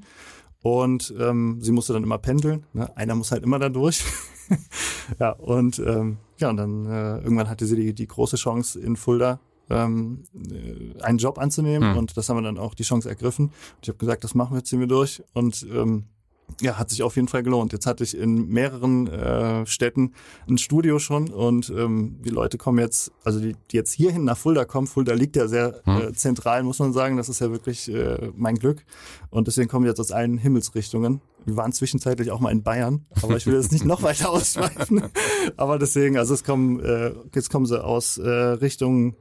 Und 0.63 1.13
ähm, 1.19 1.59
sie 1.62 1.71
musste 1.71 1.94
dann 1.94 2.03
immer 2.03 2.18
pendeln. 2.18 2.65
Ne? 2.74 2.89
Einer 2.97 3.13
muss 3.13 3.31
halt 3.31 3.44
immer 3.44 3.59
da 3.59 3.69
durch. 3.69 4.03
ja, 5.20 5.32
und 5.32 5.80
ähm, 5.80 6.18
ja, 6.40 6.50
und 6.50 6.58
dann 6.58 6.86
äh, 6.86 7.18
irgendwann 7.20 7.50
hatte 7.50 7.66
sie 7.66 7.76
die, 7.76 7.94
die 7.94 8.08
große 8.08 8.38
Chance 8.38 8.80
in 8.80 8.96
Fulda 8.96 9.40
ähm, 9.70 10.24
äh, 10.34 11.02
einen 11.02 11.18
Job 11.18 11.38
anzunehmen 11.40 11.92
Hm. 11.92 11.98
und 11.98 12.18
das 12.18 12.30
haben 12.30 12.38
wir 12.38 12.44
dann 12.44 12.58
auch 12.58 12.74
die 12.74 12.84
Chance 12.84 13.10
ergriffen. 13.10 13.46
Und 13.48 13.54
ich 13.82 13.90
habe 13.90 13.98
gesagt, 13.98 14.24
das 14.24 14.36
machen 14.36 14.56
wir, 14.56 14.64
ziehen 14.64 14.80
wir 14.80 14.88
durch. 14.88 15.24
Und 15.34 15.66
ähm, 15.72 16.06
ja, 16.62 16.78
hat 16.78 16.90
sich 16.90 17.04
auf 17.04 17.16
jeden 17.16 17.28
Fall 17.28 17.44
gelohnt. 17.44 17.72
Jetzt 17.72 17.86
hatte 17.86 18.04
ich 18.04 18.18
in 18.18 18.48
mehreren 18.48 19.08
äh, 19.08 19.66
Städten 19.66 20.14
ein 20.50 20.58
Studio 20.58 20.98
schon 21.00 21.30
und 21.30 21.70
ähm, 21.70 22.18
die 22.24 22.30
Leute 22.30 22.58
kommen 22.58 22.80
jetzt, 22.80 23.12
also 23.24 23.40
die, 23.40 23.56
die 23.72 23.76
jetzt 23.76 23.92
hierhin 23.92 24.24
nach 24.24 24.38
Fulda 24.38 24.66
kommen, 24.66 24.88
Fulda 24.88 25.14
liegt 25.14 25.36
ja 25.36 25.48
sehr 25.48 25.82
äh, 25.86 26.12
zentral, 26.14 26.64
muss 26.64 26.80
man 26.80 26.94
sagen. 26.94 27.18
Das 27.18 27.30
ist 27.30 27.40
ja 27.40 27.52
wirklich 27.52 27.94
äh, 27.94 28.32
mein 28.36 28.56
Glück. 28.56 28.84
Und 29.30 29.48
deswegen 29.48 29.70
kommen 29.70 29.86
die 29.86 29.90
jetzt 29.90 30.00
aus 30.00 30.12
allen 30.12 30.38
Himmelsrichtungen. 30.38 31.22
Wir 31.46 31.56
waren 31.56 31.72
zwischenzeitlich 31.72 32.32
auch 32.32 32.40
mal 32.40 32.52
in 32.52 32.64
Bayern, 32.64 33.06
aber 33.22 33.38
ich 33.38 33.46
will 33.46 33.54
das 33.54 33.72
nicht 33.72 33.86
noch 33.86 34.02
weiter 34.02 34.30
ausschweifen. 34.30 35.04
aber 35.58 35.80
deswegen, 35.80 36.18
also 36.18 36.34
es 36.34 36.44
kommen, 36.44 36.80
äh, 36.80 37.14
jetzt 37.34 37.50
kommen 37.50 37.66
sie 37.66 37.82
aus 37.82 38.18
äh, 38.18 38.30
Richtung 38.30 39.16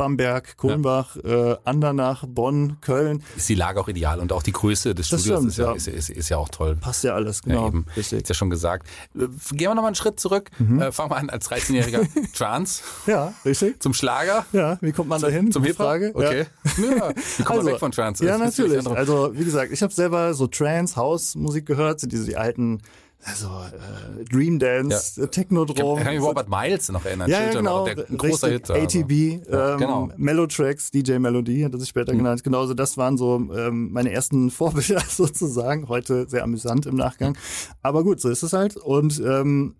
Bamberg, 0.00 0.56
Kulmbach, 0.56 1.16
äh, 1.16 1.56
Andernach, 1.64 2.24
Bonn, 2.26 2.78
Köln. 2.80 3.22
Ist 3.36 3.50
die 3.50 3.54
Lage 3.54 3.78
auch 3.80 3.88
ideal 3.88 4.18
und 4.18 4.32
auch 4.32 4.42
die 4.42 4.52
Größe 4.52 4.94
des 4.94 5.10
Das 5.10 5.20
Studios 5.20 5.40
stimmt, 5.40 5.50
ist, 5.52 5.58
ja, 5.58 5.64
ja. 5.66 5.72
Ist, 5.74 5.88
ist, 5.88 6.08
ist 6.08 6.28
ja 6.30 6.38
auch 6.38 6.48
toll. 6.48 6.76
Passt 6.76 7.04
ja 7.04 7.14
alles, 7.14 7.42
Ja, 7.44 7.52
genau. 7.54 7.66
eben. 7.68 7.86
Richtig. 7.94 8.22
Ist 8.22 8.28
ja 8.30 8.34
schon 8.34 8.48
gesagt. 8.48 8.86
Äh, 9.14 9.26
Gehen 9.50 9.58
wir 9.68 9.74
nochmal 9.74 9.88
einen 9.88 9.94
Schritt 9.94 10.18
zurück. 10.18 10.50
Mhm. 10.58 10.80
Äh, 10.80 10.90
fangen 10.92 11.10
wir 11.10 11.16
an 11.18 11.28
als 11.28 11.50
13-jähriger 11.50 12.06
Trans 12.34 12.82
Ja, 13.06 13.34
richtig. 13.44 13.82
zum 13.82 13.92
Schlager. 13.92 14.46
Ja, 14.52 14.78
wie 14.80 14.92
kommt 14.92 15.10
man 15.10 15.20
da 15.20 15.28
hin? 15.28 15.52
Zum 15.52 15.64
Hip-Hop? 15.64 15.86
Okay. 16.14 16.46
Ja. 16.78 17.12
Wie 17.36 17.42
kommen 17.42 17.58
Also, 17.58 17.66
wir 17.68 17.72
weg 17.74 17.80
von 17.80 17.92
Trans? 17.92 18.20
Ja, 18.20 18.38
natürlich. 18.38 18.86
Also, 18.86 19.32
wie 19.34 19.44
gesagt, 19.44 19.70
ich 19.72 19.82
habe 19.82 19.92
selber 19.92 20.32
so 20.32 20.46
Trance, 20.46 20.96
House-Musik 20.96 21.66
gehört, 21.66 22.00
so 22.00 22.06
diese 22.06 22.24
die 22.24 22.36
alten, 22.38 22.80
also 23.24 23.46
äh, 23.48 24.24
Dream 24.24 24.58
Dance, 24.58 25.12
Ich 25.12 25.18
äh, 25.18 25.20
kann, 25.22 25.30
Technodrom. 25.30 25.98
kann 25.98 26.14
mich 26.14 26.22
Robert 26.22 26.48
Miles 26.48 26.88
noch 26.90 27.04
erinnern. 27.04 27.28
ja, 27.30 27.42
ja, 27.44 27.52
genau. 27.52 27.84
Der, 27.84 28.08
ein 28.08 28.16
großer. 28.16 28.48
Hit. 28.48 28.70
ATB, 28.70 29.46
Ja, 29.50 29.72
ähm, 29.74 29.78
genau. 29.78 30.06
Mhm. 30.06 30.12
Melotracks, 30.16 30.90
DJ 30.90 31.18
Melody, 31.18 31.62
hat 31.62 31.72
er 31.72 31.80
sich 31.80 31.88
später 31.88 32.12
genannt. 32.14 32.42
Genauso, 32.44 32.74
das 32.74 32.96
waren 32.96 33.16
so 33.18 33.36
ähm, 33.36 33.90
meine 33.92 34.10
ersten 34.12 34.50
Vorbilder 34.50 35.00
sozusagen. 35.08 35.88
Heute 35.88 36.28
sehr 36.28 36.42
amüsant 36.44 36.86
im 36.86 36.96
Nachgang. 36.96 37.36
Aber 37.82 38.04
gut, 38.04 38.20
so 38.20 38.28
ist 38.30 38.42
es 38.42 38.52
halt. 38.52 38.76
Und 38.76 39.20
ähm, 39.24 39.74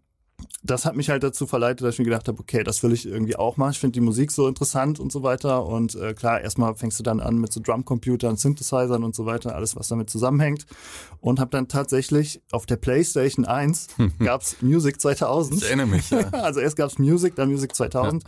das 0.62 0.84
hat 0.84 0.96
mich 0.96 1.08
halt 1.08 1.22
dazu 1.22 1.46
verleitet, 1.46 1.86
dass 1.86 1.94
ich 1.94 1.98
mir 1.98 2.06
gedacht 2.06 2.28
habe, 2.28 2.38
okay, 2.38 2.62
das 2.62 2.82
will 2.82 2.92
ich 2.92 3.06
irgendwie 3.06 3.36
auch 3.36 3.56
machen. 3.56 3.72
Ich 3.72 3.78
finde 3.78 3.94
die 3.94 4.00
Musik 4.00 4.30
so 4.30 4.46
interessant 4.46 5.00
und 5.00 5.10
so 5.10 5.22
weiter. 5.22 5.66
Und 5.66 5.94
äh, 5.94 6.14
klar, 6.14 6.40
erstmal 6.40 6.74
fängst 6.74 6.98
du 6.98 7.02
dann 7.02 7.20
an 7.20 7.38
mit 7.38 7.52
so 7.52 7.60
Drumcomputern, 7.60 8.36
Synthesizern 8.36 9.04
und 9.04 9.14
so 9.14 9.26
weiter, 9.26 9.54
alles, 9.54 9.76
was 9.76 9.88
damit 9.88 10.10
zusammenhängt. 10.10 10.66
Und 11.20 11.40
habe 11.40 11.50
dann 11.50 11.68
tatsächlich 11.68 12.42
auf 12.52 12.66
der 12.66 12.76
PlayStation 12.76 13.44
1 13.44 13.88
gab's 14.18 14.56
Music 14.60 15.00
2000. 15.00 15.56
Ich 15.56 15.64
erinnere 15.66 15.86
mich. 15.86 16.10
Ja. 16.10 16.30
Also 16.50 16.60
erst 16.60 16.76
gab's 16.76 16.98
Music, 16.98 17.34
dann 17.36 17.48
Music 17.48 17.74
2000 17.74 18.24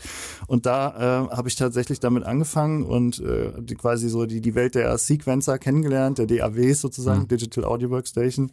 und 0.46 0.66
da 0.66 1.26
äh, 1.30 1.36
habe 1.36 1.48
ich 1.48 1.56
tatsächlich 1.56 1.98
damit 1.98 2.24
angefangen 2.24 2.84
und 2.84 3.20
äh, 3.20 3.52
die, 3.58 3.74
quasi 3.74 4.08
so 4.08 4.26
die, 4.26 4.40
die 4.40 4.54
Welt 4.54 4.74
der 4.74 4.96
Sequencer 4.98 5.58
kennengelernt, 5.58 6.18
der 6.18 6.26
DAWs 6.26 6.80
sozusagen, 6.80 7.26
Digital 7.26 7.64
Audio 7.64 7.90
Workstation 7.90 8.52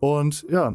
und 0.00 0.46
ja, 0.50 0.74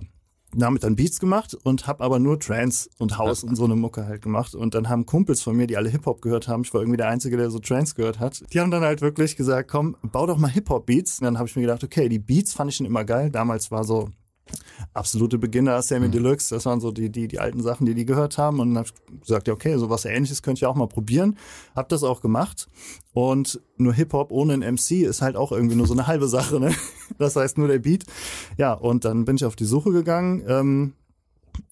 damit 0.55 0.83
dann 0.83 0.95
Beats 0.95 1.19
gemacht 1.19 1.55
und 1.63 1.87
habe 1.87 2.03
aber 2.03 2.19
nur 2.19 2.39
Trance 2.39 2.89
und 2.97 3.17
House 3.17 3.43
und 3.43 3.55
so 3.55 3.65
eine 3.65 3.75
Mucke 3.75 4.05
halt 4.05 4.21
gemacht. 4.21 4.55
Und 4.55 4.75
dann 4.75 4.89
haben 4.89 5.05
Kumpels 5.05 5.41
von 5.41 5.55
mir, 5.55 5.67
die 5.67 5.77
alle 5.77 5.89
Hip-Hop 5.89 6.21
gehört 6.21 6.47
haben, 6.47 6.61
ich 6.63 6.73
war 6.73 6.81
irgendwie 6.81 6.97
der 6.97 7.09
Einzige, 7.09 7.37
der 7.37 7.49
so 7.49 7.59
Trance 7.59 7.95
gehört 7.95 8.19
hat, 8.19 8.43
die 8.53 8.59
haben 8.59 8.71
dann 8.71 8.83
halt 8.83 9.01
wirklich 9.01 9.35
gesagt, 9.35 9.69
komm, 9.69 9.97
bau 10.01 10.25
doch 10.25 10.37
mal 10.37 10.49
Hip-Hop-Beats. 10.49 11.19
Und 11.19 11.25
dann 11.25 11.37
habe 11.37 11.47
ich 11.47 11.55
mir 11.55 11.63
gedacht, 11.63 11.83
okay, 11.83 12.09
die 12.09 12.19
Beats 12.19 12.53
fand 12.53 12.71
ich 12.71 12.77
schon 12.77 12.85
immer 12.85 13.03
geil, 13.03 13.29
damals 13.29 13.71
war 13.71 13.83
so 13.83 14.09
absolute 14.93 15.37
Beginner, 15.37 15.81
Sammy 15.81 16.09
Deluxe, 16.09 16.53
das 16.53 16.65
waren 16.65 16.79
so 16.81 16.91
die, 16.91 17.09
die, 17.09 17.27
die 17.27 17.39
alten 17.39 17.61
Sachen, 17.61 17.85
die 17.85 17.93
die 17.93 18.05
gehört 18.05 18.37
haben. 18.37 18.59
Und 18.59 18.73
dann 18.73 18.79
hab 18.79 18.87
ich 18.87 19.21
gesagt, 19.21 19.47
ja, 19.47 19.53
okay, 19.53 19.77
sowas 19.77 20.05
ähnliches 20.05 20.41
könnte 20.41 20.59
ich 20.59 20.65
auch 20.65 20.75
mal 20.75 20.87
probieren. 20.87 21.37
Hab 21.75 21.89
das 21.89 22.03
auch 22.03 22.21
gemacht. 22.21 22.67
Und 23.13 23.61
nur 23.77 23.93
Hip-Hop 23.93 24.31
ohne 24.31 24.53
ein 24.53 24.73
MC 24.73 25.03
ist 25.03 25.21
halt 25.21 25.35
auch 25.35 25.51
irgendwie 25.51 25.75
nur 25.75 25.87
so 25.87 25.93
eine 25.93 26.07
halbe 26.07 26.27
Sache, 26.27 26.59
ne? 26.59 26.73
Das 27.17 27.35
heißt 27.35 27.57
nur 27.57 27.67
der 27.67 27.79
Beat. 27.79 28.05
Ja, 28.57 28.73
und 28.73 29.05
dann 29.05 29.25
bin 29.25 29.37
ich 29.37 29.45
auf 29.45 29.55
die 29.55 29.65
Suche 29.65 29.91
gegangen. 29.91 30.43
Ähm, 30.47 30.93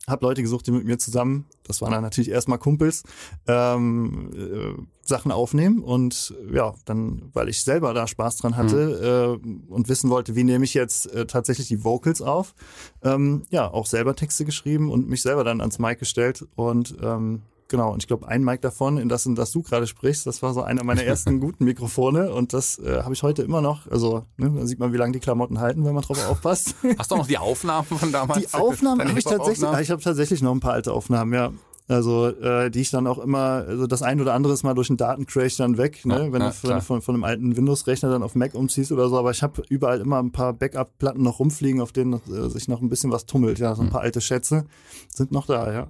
habe 0.07 0.25
Leute 0.25 0.41
gesucht, 0.41 0.67
die 0.67 0.71
mit 0.71 0.85
mir 0.85 0.97
zusammen, 0.97 1.45
das 1.63 1.81
waren 1.81 1.91
dann 1.91 2.01
natürlich 2.01 2.29
erstmal 2.29 2.59
Kumpels, 2.59 3.03
ähm, 3.47 4.31
äh, 4.35 4.81
Sachen 5.01 5.31
aufnehmen 5.31 5.83
und 5.83 6.33
ja, 6.51 6.73
dann, 6.85 7.29
weil 7.33 7.49
ich 7.49 7.63
selber 7.63 7.93
da 7.93 8.07
Spaß 8.07 8.37
dran 8.37 8.57
hatte 8.57 9.39
mhm. 9.43 9.47
äh, 9.47 9.73
und 9.73 9.87
wissen 9.87 10.09
wollte, 10.09 10.35
wie 10.35 10.43
nehme 10.43 10.65
ich 10.65 10.73
jetzt 10.73 11.11
äh, 11.13 11.25
tatsächlich 11.25 11.67
die 11.67 11.83
Vocals 11.83 12.21
auf, 12.21 12.55
ähm, 13.03 13.43
ja, 13.49 13.71
auch 13.71 13.85
selber 13.85 14.15
Texte 14.15 14.45
geschrieben 14.45 14.91
und 14.91 15.07
mich 15.07 15.21
selber 15.21 15.43
dann 15.43 15.61
ans 15.61 15.79
Mic 15.79 15.99
gestellt 15.99 16.45
und 16.55 16.95
ähm, 17.01 17.41
Genau, 17.67 17.91
und 17.91 18.03
ich 18.03 18.07
glaube, 18.07 18.27
ein 18.27 18.43
Mic 18.43 18.61
davon, 18.61 18.97
in 18.97 19.09
das, 19.09 19.25
in 19.25 19.33
das 19.33 19.51
du 19.51 19.63
gerade 19.63 19.87
sprichst, 19.87 20.27
das 20.27 20.43
war 20.43 20.53
so 20.53 20.61
einer 20.61 20.83
meiner 20.83 21.03
ersten 21.05 21.39
guten 21.39 21.65
Mikrofone 21.65 22.31
und 22.31 22.53
das 22.53 22.77
äh, 22.77 23.01
habe 23.01 23.13
ich 23.13 23.23
heute 23.23 23.41
immer 23.41 23.61
noch. 23.61 23.87
Also, 23.87 24.25
ne, 24.37 24.51
da 24.51 24.65
sieht 24.67 24.79
man, 24.79 24.93
wie 24.93 24.97
lange 24.97 25.13
die 25.13 25.19
Klamotten 25.19 25.59
halten, 25.59 25.83
wenn 25.83 25.93
man 25.93 26.03
drauf 26.03 26.23
aufpasst. 26.29 26.75
Hast 26.97 27.09
du 27.09 27.15
auch 27.15 27.19
noch 27.19 27.27
die 27.27 27.39
Aufnahmen 27.39 27.85
von 27.85 28.11
damals? 28.11 28.39
Die 28.39 28.53
Aufnahmen 28.53 29.07
habe 29.07 29.17
ich 29.17 29.25
tatsächlich, 29.25 29.79
ich 29.81 29.91
habe 29.91 30.01
tatsächlich 30.01 30.41
noch 30.41 30.51
ein 30.51 30.59
paar 30.59 30.73
alte 30.73 30.93
Aufnahmen, 30.93 31.33
ja. 31.33 31.51
Also 31.87 32.27
äh, 32.27 32.71
die 32.71 32.81
ich 32.81 32.89
dann 32.89 33.05
auch 33.05 33.19
immer, 33.19 33.63
also 33.67 33.85
das 33.85 34.01
ein 34.01 34.19
oder 34.19 34.33
andere 34.33 34.53
ist 34.53 34.63
mal 34.63 34.73
durch 34.73 34.89
einen 34.89 34.97
Datencrash 34.97 35.57
dann 35.57 35.77
weg, 35.77 36.03
ne? 36.03 36.25
Ja, 36.25 36.31
wenn 36.31 36.41
ja, 36.41 36.49
du 36.49 36.53
von, 36.53 36.81
von, 36.81 37.01
von 37.03 37.15
einem 37.15 37.23
alten 37.23 37.55
Windows-Rechner 37.55 38.09
dann 38.09 38.23
auf 38.23 38.33
Mac 38.33 38.55
umziehst 38.55 38.91
oder 38.91 39.07
so. 39.07 39.19
Aber 39.19 39.29
ich 39.29 39.43
habe 39.43 39.61
überall 39.69 40.01
immer 40.01 40.17
ein 40.17 40.31
paar 40.31 40.53
Backup-Platten 40.53 41.21
noch 41.21 41.39
rumfliegen, 41.39 41.81
auf 41.81 41.91
denen 41.91 42.21
äh, 42.27 42.49
sich 42.49 42.67
noch 42.67 42.81
ein 42.81 42.89
bisschen 42.89 43.11
was 43.11 43.27
tummelt. 43.27 43.59
Ja, 43.59 43.75
so 43.75 43.83
ein 43.83 43.87
hm. 43.87 43.91
paar 43.91 44.01
alte 44.01 44.19
Schätze 44.19 44.65
sind 45.13 45.31
noch 45.31 45.45
da, 45.45 45.71
ja. 45.71 45.87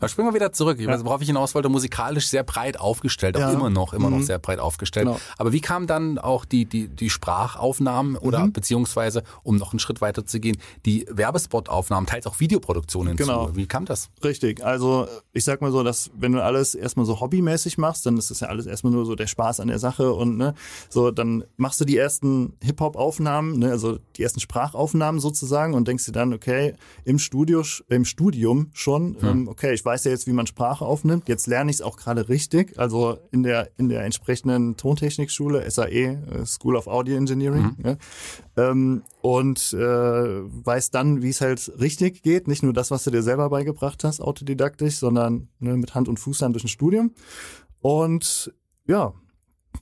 Aber 0.00 0.08
springen 0.08 0.28
wir 0.28 0.34
wieder 0.34 0.52
zurück. 0.52 0.80
Ja. 0.80 1.04
worauf 1.04 1.20
ich 1.20 1.26
hinaus 1.26 1.54
wollte, 1.54 1.68
musikalisch 1.68 2.28
sehr 2.28 2.42
breit 2.42 2.80
aufgestellt, 2.80 3.36
auch 3.36 3.40
ja. 3.40 3.52
immer 3.52 3.68
noch, 3.68 3.92
immer 3.92 4.08
mhm. 4.08 4.18
noch 4.18 4.22
sehr 4.24 4.38
breit 4.38 4.58
aufgestellt. 4.58 5.06
Genau. 5.06 5.20
Aber 5.36 5.52
wie 5.52 5.60
kam 5.60 5.86
dann 5.86 6.18
auch 6.18 6.46
die, 6.46 6.64
die, 6.64 6.88
die 6.88 7.10
Sprachaufnahmen 7.10 8.16
oder 8.16 8.46
mhm. 8.46 8.52
beziehungsweise, 8.52 9.22
um 9.42 9.56
noch 9.56 9.72
einen 9.72 9.78
Schritt 9.78 10.00
weiter 10.00 10.24
zu 10.24 10.40
gehen, 10.40 10.56
die 10.86 11.06
Werbespot-Aufnahmen, 11.10 12.06
teils 12.06 12.26
auch 12.26 12.40
Videoproduktionen 12.40 13.16
genau. 13.16 13.48
zu? 13.48 13.56
Wie 13.56 13.66
kam 13.66 13.84
das? 13.84 14.08
Richtig. 14.24 14.64
Also 14.64 15.06
ich 15.32 15.44
sag 15.44 15.60
mal 15.60 15.70
so, 15.70 15.82
dass 15.82 16.10
wenn 16.16 16.32
du 16.32 16.42
alles 16.42 16.74
erstmal 16.74 17.06
so 17.06 17.20
hobbymäßig 17.20 17.78
machst, 17.78 18.04
dann 18.06 18.16
ist 18.16 18.30
das 18.30 18.40
ja 18.40 18.48
alles 18.48 18.66
erstmal 18.66 18.92
nur 18.92 19.06
so 19.06 19.14
der 19.14 19.26
Spaß 19.26 19.60
an 19.60 19.68
der 19.68 19.78
Sache 19.78 20.12
und 20.12 20.36
ne, 20.36 20.54
so 20.88 21.10
dann 21.10 21.44
machst 21.56 21.80
du 21.80 21.84
die 21.84 21.96
ersten 21.96 22.54
Hip-Hop-Aufnahmen, 22.62 23.58
ne, 23.58 23.70
also 23.70 23.98
die 24.16 24.22
ersten 24.22 24.40
Sprachaufnahmen 24.40 25.20
sozusagen 25.20 25.74
und 25.74 25.86
denkst 25.86 26.06
dir 26.06 26.12
dann, 26.12 26.32
okay, 26.32 26.74
im 27.04 27.18
Studio, 27.18 27.62
im 27.88 28.04
Studium 28.04 28.70
schon, 28.72 29.16
hm. 29.20 29.28
ähm, 29.28 29.48
okay, 29.48 29.72
ich 29.72 29.84
weiß 29.84 30.04
ja 30.04 30.10
jetzt, 30.10 30.26
wie 30.26 30.32
man 30.32 30.46
Sprache 30.46 30.84
aufnimmt. 30.84 31.28
Jetzt 31.28 31.46
lerne 31.46 31.70
ich 31.70 31.76
es 31.76 31.82
auch 31.82 31.96
gerade 31.96 32.28
richtig. 32.28 32.78
Also 32.78 33.18
in 33.30 33.42
der, 33.42 33.70
in 33.76 33.88
der 33.88 34.04
entsprechenden 34.04 34.76
Tontechnikschule, 34.76 35.68
SAE, 35.70 35.88
äh, 35.88 36.46
School 36.46 36.76
of 36.76 36.86
Audio 36.86 37.16
Engineering. 37.16 37.76
Mhm. 37.78 37.84
Ja, 37.84 37.96
ähm, 38.56 39.02
und 39.22 39.72
äh, 39.74 39.78
weiß 39.78 40.90
dann, 40.90 41.22
wie 41.22 41.28
es 41.28 41.40
halt 41.40 41.72
richtig 41.78 42.22
geht. 42.22 42.48
Nicht 42.48 42.62
nur 42.62 42.72
das, 42.72 42.90
was 42.90 43.04
du 43.04 43.10
dir 43.10 43.22
selber 43.22 43.50
beigebracht 43.50 44.02
hast, 44.02 44.20
autodidaktisch, 44.20 44.96
sondern 44.96 45.19
ne, 45.28 45.76
mit 45.76 45.94
Hand 45.94 46.08
und 46.08 46.18
Fuß 46.18 46.38
dann 46.38 46.52
durch 46.52 46.64
ein 46.64 46.68
Studium. 46.68 47.12
Und 47.80 48.54
ja, 48.86 49.12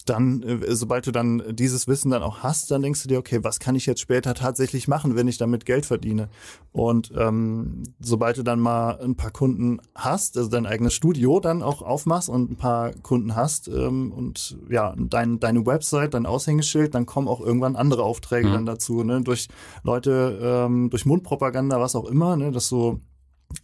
dann, 0.07 0.42
äh, 0.42 0.75
sobald 0.75 1.07
du 1.07 1.12
dann 1.12 1.42
dieses 1.50 1.88
Wissen 1.88 2.11
dann 2.11 2.23
auch 2.23 2.38
hast, 2.38 2.71
dann 2.71 2.83
denkst 2.83 3.02
du 3.02 3.09
dir, 3.09 3.18
okay, 3.18 3.40
was 3.42 3.59
kann 3.59 3.75
ich 3.75 3.87
jetzt 3.87 4.00
später 4.00 4.35
tatsächlich 4.35 4.88
machen, 4.88 5.16
wenn 5.16 5.28
ich 5.28 5.38
damit 5.38 5.64
Geld 5.66 5.87
verdiene? 5.87 6.28
Und 6.73 7.12
ähm, 7.16 7.83
sobald 7.99 8.38
du 8.38 8.42
dann 8.42 8.61
mal 8.61 8.99
ein 9.00 9.16
paar 9.16 9.30
Kunden 9.30 9.80
hast, 9.95 10.37
also 10.37 10.49
dein 10.49 10.66
eigenes 10.66 10.95
Studio 10.95 11.40
dann 11.40 11.62
auch 11.62 11.83
aufmachst 11.83 12.28
und 12.28 12.50
ein 12.50 12.57
paar 12.57 12.92
Kunden 13.02 13.35
hast 13.35 13.68
ähm, 13.68 14.12
und 14.12 14.59
ja, 14.71 14.95
dein, 14.97 15.40
deine 15.40 15.66
Website, 15.66 16.14
dein 16.14 16.26
Aushängeschild, 16.26 16.95
dann 16.95 17.07
kommen 17.07 17.28
auch 17.28 17.40
irgendwann 17.40 17.76
andere 17.76 18.02
Aufträge 18.02 18.49
mhm. 18.49 18.52
dann 18.52 18.66
dazu, 18.66 19.02
ne? 19.04 19.23
Durch 19.23 19.49
Leute, 19.83 20.38
ähm, 20.40 20.90
durch 20.90 21.07
Mundpropaganda, 21.07 21.80
was 21.80 21.97
auch 21.97 22.07
immer, 22.07 22.37
ne? 22.37 22.50
Dass 22.52 22.68
du 22.68 23.00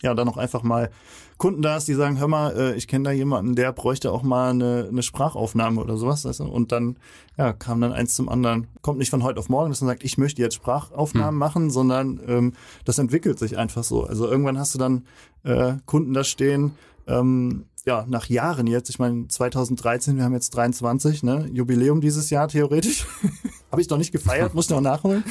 ja 0.02 0.14
dann 0.14 0.28
auch 0.28 0.36
einfach 0.36 0.62
mal 0.62 0.90
Kunden 1.36 1.62
da 1.62 1.76
ist, 1.76 1.88
die 1.88 1.94
sagen, 1.94 2.18
hör 2.18 2.28
mal, 2.28 2.56
äh, 2.56 2.74
ich 2.74 2.86
kenne 2.86 3.04
da 3.04 3.10
jemanden, 3.10 3.56
der 3.56 3.72
bräuchte 3.72 4.12
auch 4.12 4.22
mal 4.22 4.50
eine, 4.50 4.86
eine 4.88 5.02
Sprachaufnahme 5.02 5.80
oder 5.80 5.96
sowas. 5.96 6.24
Weißt 6.24 6.40
du? 6.40 6.44
Und 6.44 6.70
dann 6.70 6.96
ja, 7.36 7.52
kam 7.52 7.80
dann 7.80 7.92
eins 7.92 8.14
zum 8.14 8.28
anderen. 8.28 8.68
Kommt 8.82 8.98
nicht 8.98 9.10
von 9.10 9.24
heute 9.24 9.40
auf 9.40 9.48
morgen, 9.48 9.70
dass 9.70 9.80
man 9.80 9.88
sagt, 9.88 10.04
ich 10.04 10.16
möchte 10.16 10.40
jetzt 10.40 10.54
Sprachaufnahmen 10.54 11.32
hm. 11.32 11.38
machen, 11.38 11.70
sondern 11.70 12.20
ähm, 12.26 12.52
das 12.84 12.98
entwickelt 12.98 13.38
sich 13.38 13.58
einfach 13.58 13.82
so. 13.82 14.04
Also 14.04 14.28
irgendwann 14.28 14.58
hast 14.58 14.74
du 14.74 14.78
dann 14.78 15.06
äh, 15.42 15.74
Kunden 15.86 16.14
da 16.14 16.22
stehen, 16.22 16.72
ähm, 17.06 17.66
ja, 17.86 18.06
nach 18.08 18.28
Jahren 18.28 18.66
jetzt, 18.66 18.88
ich 18.88 18.98
meine 18.98 19.28
2013, 19.28 20.16
wir 20.16 20.24
haben 20.24 20.32
jetzt 20.32 20.50
23, 20.50 21.22
ne, 21.22 21.48
Jubiläum 21.52 22.00
dieses 22.00 22.30
Jahr 22.30 22.48
theoretisch. 22.48 23.06
Habe 23.70 23.82
ich 23.82 23.90
noch 23.90 23.98
nicht 23.98 24.12
gefeiert, 24.12 24.54
muss 24.54 24.70
noch 24.70 24.80
nachholen. 24.80 25.24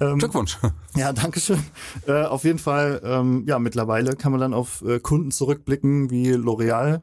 Ähm, 0.00 0.18
Glückwunsch. 0.18 0.58
Ja, 0.96 1.12
danke 1.12 1.38
schön. 1.38 1.62
Äh, 2.06 2.24
auf 2.24 2.44
jeden 2.44 2.58
Fall, 2.58 3.00
ähm, 3.04 3.44
ja, 3.46 3.58
mittlerweile 3.58 4.16
kann 4.16 4.32
man 4.32 4.40
dann 4.40 4.54
auf 4.54 4.82
äh, 4.82 4.98
Kunden 4.98 5.30
zurückblicken 5.30 6.10
wie 6.10 6.32
L'Oreal 6.32 7.00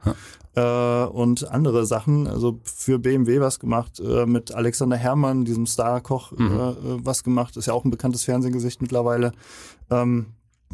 äh, 0.55 1.05
und 1.05 1.49
andere 1.49 1.85
Sachen. 1.85 2.27
Also 2.27 2.59
für 2.63 2.99
BMW 2.99 3.39
was 3.39 3.59
gemacht, 3.59 3.99
äh, 3.99 4.25
mit 4.25 4.53
Alexander 4.53 4.97
Herrmann, 4.97 5.45
diesem 5.45 5.67
Star-Koch, 5.67 6.31
mhm. 6.31 6.47
äh, 6.47 6.73
was 7.05 7.23
gemacht. 7.23 7.55
Ist 7.57 7.67
ja 7.67 7.73
auch 7.73 7.85
ein 7.85 7.91
bekanntes 7.91 8.23
Fernsehgesicht 8.23 8.81
mittlerweile. 8.81 9.31
Ähm, 9.89 10.27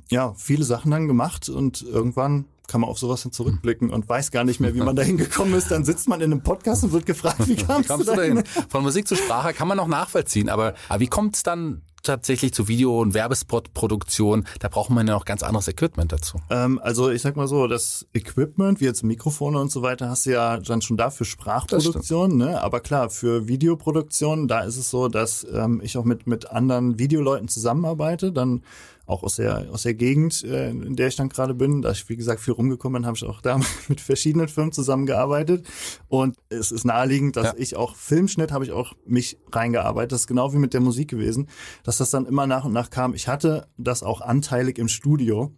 ja, 0.09 0.33
viele 0.37 0.63
Sachen 0.63 0.91
dann 0.91 1.07
gemacht 1.07 1.49
und 1.49 1.81
irgendwann 1.81 2.45
kann 2.67 2.81
man 2.81 2.89
auf 2.89 2.99
sowas 2.99 3.23
dann 3.23 3.31
zurückblicken 3.31 3.89
und 3.89 4.07
weiß 4.07 4.31
gar 4.31 4.43
nicht 4.43 4.59
mehr, 4.59 4.75
wie 4.75 4.81
man 4.81 4.95
da 4.95 5.01
hingekommen 5.03 5.53
ist. 5.55 5.71
Dann 5.71 5.85
sitzt 5.85 6.07
man 6.07 6.21
in 6.21 6.31
einem 6.31 6.43
Podcast 6.43 6.83
und 6.83 6.91
wird 6.91 7.05
gefragt, 7.05 7.47
wie 7.47 7.55
kamst, 7.67 7.89
kamst 7.89 8.07
du 8.07 8.15
dahin? 8.15 8.43
Von 8.69 8.83
Musik 8.83 9.07
zu 9.07 9.15
Sprache 9.15 9.53
kann 9.53 9.67
man 9.67 9.77
noch 9.77 9.87
nachvollziehen, 9.87 10.49
aber, 10.49 10.73
aber 10.89 10.99
wie 10.99 11.07
kommt 11.07 11.35
es 11.35 11.43
dann 11.43 11.81
tatsächlich 12.03 12.53
zu 12.53 12.67
Video- 12.67 13.01
und 13.01 13.13
Werbespot-Produktion, 13.13 14.45
da 14.59 14.69
braucht 14.69 14.89
man 14.89 15.07
ja 15.07 15.13
noch 15.13 15.25
ganz 15.25 15.43
anderes 15.43 15.67
Equipment 15.67 16.11
dazu. 16.11 16.39
Ähm, 16.49 16.79
also 16.81 17.09
ich 17.09 17.21
sag 17.21 17.35
mal 17.35 17.47
so, 17.47 17.67
das 17.67 18.07
Equipment, 18.13 18.79
wie 18.79 18.85
jetzt 18.85 19.03
Mikrofone 19.03 19.59
und 19.59 19.71
so 19.71 19.81
weiter, 19.81 20.09
hast 20.09 20.25
du 20.25 20.31
ja 20.31 20.57
dann 20.57 20.81
schon 20.81 20.97
da 20.97 21.09
für 21.09 21.25
Sprachproduktion, 21.25 22.37
ne? 22.37 22.61
Aber 22.61 22.79
klar, 22.79 23.09
für 23.09 23.47
Videoproduktion, 23.47 24.47
da 24.47 24.61
ist 24.61 24.77
es 24.77 24.89
so, 24.89 25.09
dass 25.09 25.45
ähm, 25.51 25.81
ich 25.83 25.97
auch 25.97 26.05
mit, 26.05 26.27
mit 26.27 26.49
anderen 26.49 26.97
Videoleuten 26.97 27.47
zusammenarbeite, 27.47 28.31
dann 28.31 28.63
auch 29.07 29.23
aus 29.23 29.37
der, 29.37 29.67
aus 29.71 29.83
der 29.83 29.93
Gegend, 29.93 30.43
äh, 30.43 30.69
in 30.69 30.95
der 30.95 31.07
ich 31.07 31.15
dann 31.15 31.29
gerade 31.29 31.55
bin. 31.55 31.81
Da 31.81 31.91
ich, 31.91 32.07
wie 32.09 32.17
gesagt, 32.17 32.41
viel 32.41 32.53
rumgekommen 32.53 33.01
bin, 33.01 33.07
habe 33.07 33.17
ich 33.17 33.23
auch 33.23 33.41
da 33.41 33.59
mit 33.87 34.01
verschiedenen 34.01 34.49
Firmen 34.49 34.73
zusammengearbeitet. 34.73 35.65
Und 36.09 36.35
es 36.49 36.71
ist 36.71 36.83
naheliegend, 36.83 37.37
dass 37.37 37.47
ja. 37.47 37.53
ich 37.57 37.75
auch 37.75 37.95
Filmschnitt 37.95 38.51
habe 38.51 38.65
ich 38.65 38.71
auch 38.71 38.93
mich 39.05 39.39
reingearbeitet. 39.51 40.11
Das 40.11 40.21
ist 40.21 40.27
genau 40.27 40.53
wie 40.53 40.57
mit 40.57 40.73
der 40.73 40.81
Musik 40.81 41.09
gewesen, 41.09 41.47
dass 41.83 41.97
das 41.97 42.11
dann 42.11 42.25
immer 42.25 42.45
nach 42.45 42.65
und 42.65 42.73
nach 42.73 42.89
kam. 42.89 43.13
Ich 43.13 43.27
hatte 43.27 43.67
das 43.77 44.03
auch 44.03 44.21
anteilig 44.21 44.77
im 44.77 44.89
Studio. 44.89 45.53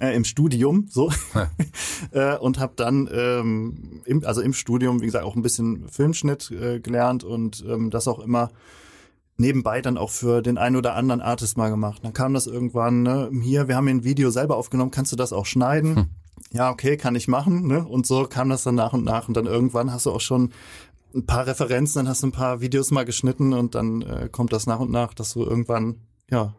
Äh, 0.00 0.16
im 0.16 0.24
Studium 0.24 0.86
so 0.88 1.12
äh, 2.12 2.36
und 2.38 2.58
habe 2.58 2.72
dann 2.74 3.08
ähm, 3.12 4.00
im, 4.06 4.24
also 4.24 4.40
im 4.40 4.54
Studium 4.54 5.02
wie 5.02 5.06
gesagt 5.06 5.24
auch 5.24 5.36
ein 5.36 5.42
bisschen 5.42 5.88
Filmschnitt 5.88 6.50
äh, 6.50 6.80
gelernt 6.80 7.22
und 7.22 7.62
ähm, 7.68 7.90
das 7.90 8.08
auch 8.08 8.18
immer 8.18 8.50
nebenbei 9.36 9.80
dann 9.80 9.98
auch 9.98 10.10
für 10.10 10.42
den 10.42 10.58
einen 10.58 10.76
oder 10.76 10.94
anderen 10.94 11.20
Artist 11.20 11.56
mal 11.56 11.70
gemacht. 11.70 12.04
Dann 12.04 12.12
kam 12.12 12.34
das 12.34 12.46
irgendwann, 12.46 13.02
ne, 13.02 13.30
hier, 13.42 13.68
wir 13.68 13.76
haben 13.76 13.86
hier 13.86 13.96
ein 13.96 14.04
Video 14.04 14.30
selber 14.30 14.56
aufgenommen, 14.56 14.90
kannst 14.90 15.12
du 15.12 15.16
das 15.16 15.32
auch 15.32 15.46
schneiden? 15.46 15.96
Hm. 15.96 16.06
Ja, 16.52 16.70
okay, 16.70 16.96
kann 16.96 17.16
ich 17.16 17.26
machen, 17.26 17.66
ne? 17.66 17.84
Und 17.84 18.06
so 18.06 18.26
kam 18.28 18.48
das 18.48 18.62
dann 18.62 18.76
nach 18.76 18.92
und 18.92 19.04
nach 19.04 19.26
und 19.26 19.36
dann 19.36 19.46
irgendwann 19.46 19.92
hast 19.92 20.06
du 20.06 20.12
auch 20.12 20.20
schon 20.20 20.52
ein 21.14 21.26
paar 21.26 21.46
Referenzen, 21.46 22.00
dann 22.00 22.08
hast 22.08 22.22
du 22.22 22.28
ein 22.28 22.32
paar 22.32 22.60
Videos 22.60 22.90
mal 22.90 23.04
geschnitten 23.04 23.52
und 23.52 23.74
dann 23.74 24.02
äh, 24.02 24.28
kommt 24.30 24.52
das 24.52 24.66
nach 24.66 24.80
und 24.80 24.90
nach, 24.90 25.14
dass 25.14 25.32
du 25.32 25.44
irgendwann 25.44 25.96
ja 26.30 26.54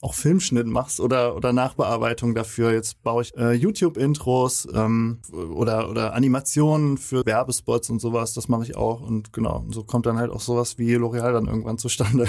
auch 0.00 0.14
Filmschnitt 0.14 0.66
machst 0.66 1.00
oder, 1.00 1.36
oder 1.36 1.52
Nachbearbeitung 1.52 2.34
dafür. 2.34 2.72
Jetzt 2.72 3.02
baue 3.02 3.22
ich 3.22 3.36
äh, 3.36 3.52
YouTube-Intros 3.52 4.68
ähm, 4.74 5.18
oder, 5.32 5.90
oder 5.90 6.14
Animationen 6.14 6.98
für 6.98 7.24
Werbespots 7.26 7.90
und 7.90 8.00
sowas. 8.00 8.34
Das 8.34 8.48
mache 8.48 8.62
ich 8.62 8.76
auch. 8.76 9.00
Und 9.00 9.32
genau, 9.32 9.58
und 9.58 9.74
so 9.74 9.82
kommt 9.82 10.06
dann 10.06 10.18
halt 10.18 10.30
auch 10.30 10.40
sowas 10.40 10.78
wie 10.78 10.94
L'Oreal 10.96 11.32
dann 11.32 11.46
irgendwann 11.46 11.78
zustande. 11.78 12.26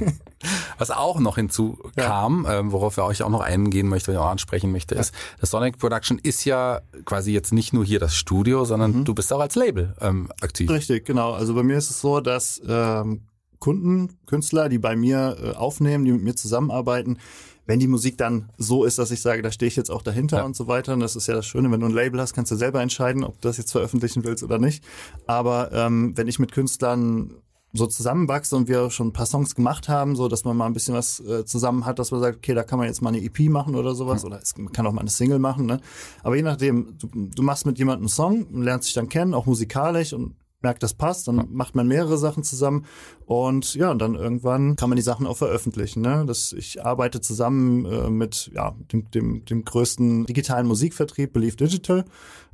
Was 0.78 0.90
auch 0.90 1.20
noch 1.20 1.36
hinzukam, 1.36 2.44
ja. 2.44 2.58
ähm, 2.58 2.72
worauf 2.72 2.96
wir 2.96 3.04
euch 3.04 3.22
auch 3.22 3.30
noch 3.30 3.40
eingehen 3.40 3.88
möchte, 3.88 4.12
ich 4.12 4.18
auch 4.18 4.30
ansprechen 4.30 4.72
möchte, 4.72 4.94
ist, 4.94 5.14
das 5.40 5.50
Sonic 5.50 5.78
Production 5.78 6.18
ist 6.18 6.44
ja 6.44 6.80
quasi 7.04 7.32
jetzt 7.32 7.52
nicht 7.52 7.72
nur 7.72 7.84
hier 7.84 8.00
das 8.00 8.14
Studio, 8.14 8.64
sondern 8.64 8.98
mhm. 8.98 9.04
du 9.04 9.14
bist 9.14 9.32
auch 9.32 9.40
als 9.40 9.54
Label 9.54 9.94
ähm, 10.00 10.30
aktiv. 10.40 10.70
Richtig, 10.70 11.04
genau. 11.04 11.32
Also 11.32 11.54
bei 11.54 11.62
mir 11.62 11.76
ist 11.76 11.90
es 11.90 12.00
so, 12.00 12.20
dass 12.20 12.60
ähm, 12.66 13.22
Kunden, 13.62 14.18
Künstler, 14.26 14.68
die 14.68 14.78
bei 14.78 14.96
mir 14.96 15.36
äh, 15.40 15.50
aufnehmen, 15.52 16.04
die 16.04 16.10
mit 16.10 16.24
mir 16.24 16.34
zusammenarbeiten, 16.34 17.18
wenn 17.64 17.78
die 17.78 17.86
Musik 17.86 18.18
dann 18.18 18.50
so 18.58 18.82
ist, 18.82 18.98
dass 18.98 19.12
ich 19.12 19.22
sage, 19.22 19.40
da 19.40 19.52
stehe 19.52 19.68
ich 19.68 19.76
jetzt 19.76 19.88
auch 19.88 20.02
dahinter 20.02 20.38
ja. 20.38 20.42
und 20.42 20.56
so 20.56 20.66
weiter. 20.66 20.94
Und 20.94 21.00
das 21.00 21.14
ist 21.14 21.28
ja 21.28 21.34
das 21.34 21.46
Schöne, 21.46 21.70
wenn 21.70 21.78
du 21.78 21.86
ein 21.86 21.92
Label 21.92 22.20
hast, 22.20 22.34
kannst 22.34 22.50
du 22.50 22.56
selber 22.56 22.82
entscheiden, 22.82 23.22
ob 23.22 23.40
du 23.40 23.46
das 23.46 23.58
jetzt 23.58 23.70
veröffentlichen 23.70 24.24
willst 24.24 24.42
oder 24.42 24.58
nicht. 24.58 24.82
Aber 25.28 25.70
ähm, 25.70 26.12
wenn 26.16 26.26
ich 26.26 26.40
mit 26.40 26.50
Künstlern 26.50 27.34
so 27.72 27.86
zusammenwachse 27.86 28.56
und 28.56 28.66
wir 28.66 28.90
schon 28.90 29.08
ein 29.08 29.12
paar 29.12 29.26
Songs 29.26 29.54
gemacht 29.54 29.88
haben, 29.88 30.16
so 30.16 30.26
dass 30.26 30.42
man 30.44 30.56
mal 30.56 30.66
ein 30.66 30.72
bisschen 30.72 30.94
was 30.94 31.20
äh, 31.20 31.44
zusammen 31.44 31.86
hat, 31.86 32.00
dass 32.00 32.10
man 32.10 32.20
sagt, 32.20 32.38
okay, 32.38 32.54
da 32.54 32.64
kann 32.64 32.80
man 32.80 32.88
jetzt 32.88 33.00
mal 33.00 33.10
eine 33.10 33.22
EP 33.22 33.48
machen 33.48 33.76
oder 33.76 33.94
sowas, 33.94 34.24
mhm. 34.24 34.26
oder 34.26 34.42
es 34.42 34.54
kann 34.54 34.86
auch 34.88 34.92
mal 34.92 35.02
eine 35.02 35.10
Single 35.10 35.38
machen, 35.38 35.66
ne? 35.66 35.80
Aber 36.24 36.34
je 36.34 36.42
nachdem, 36.42 36.98
du, 36.98 37.08
du 37.12 37.42
machst 37.44 37.64
mit 37.64 37.78
jemandem 37.78 38.02
einen 38.02 38.08
Song, 38.08 38.62
lernst 38.62 38.88
dich 38.88 38.94
dann 38.94 39.08
kennen, 39.08 39.34
auch 39.34 39.46
musikalisch 39.46 40.12
und 40.12 40.34
merkt, 40.62 40.82
das 40.82 40.94
passt, 40.94 41.28
dann 41.28 41.46
macht 41.50 41.74
man 41.74 41.86
mehrere 41.88 42.18
Sachen 42.18 42.42
zusammen 42.42 42.86
und 43.26 43.74
ja, 43.74 43.90
und 43.90 43.98
dann 44.00 44.14
irgendwann 44.14 44.76
kann 44.76 44.88
man 44.88 44.96
die 44.96 45.02
Sachen 45.02 45.26
auch 45.26 45.36
veröffentlichen. 45.36 46.00
Ne? 46.02 46.24
Das, 46.26 46.52
ich 46.52 46.84
arbeite 46.84 47.20
zusammen 47.20 47.84
äh, 47.84 48.10
mit 48.10 48.50
ja, 48.54 48.74
dem, 48.92 49.10
dem, 49.10 49.44
dem 49.44 49.64
größten 49.64 50.26
digitalen 50.26 50.66
Musikvertrieb, 50.66 51.32
Believe 51.32 51.56
Digital. 51.56 52.04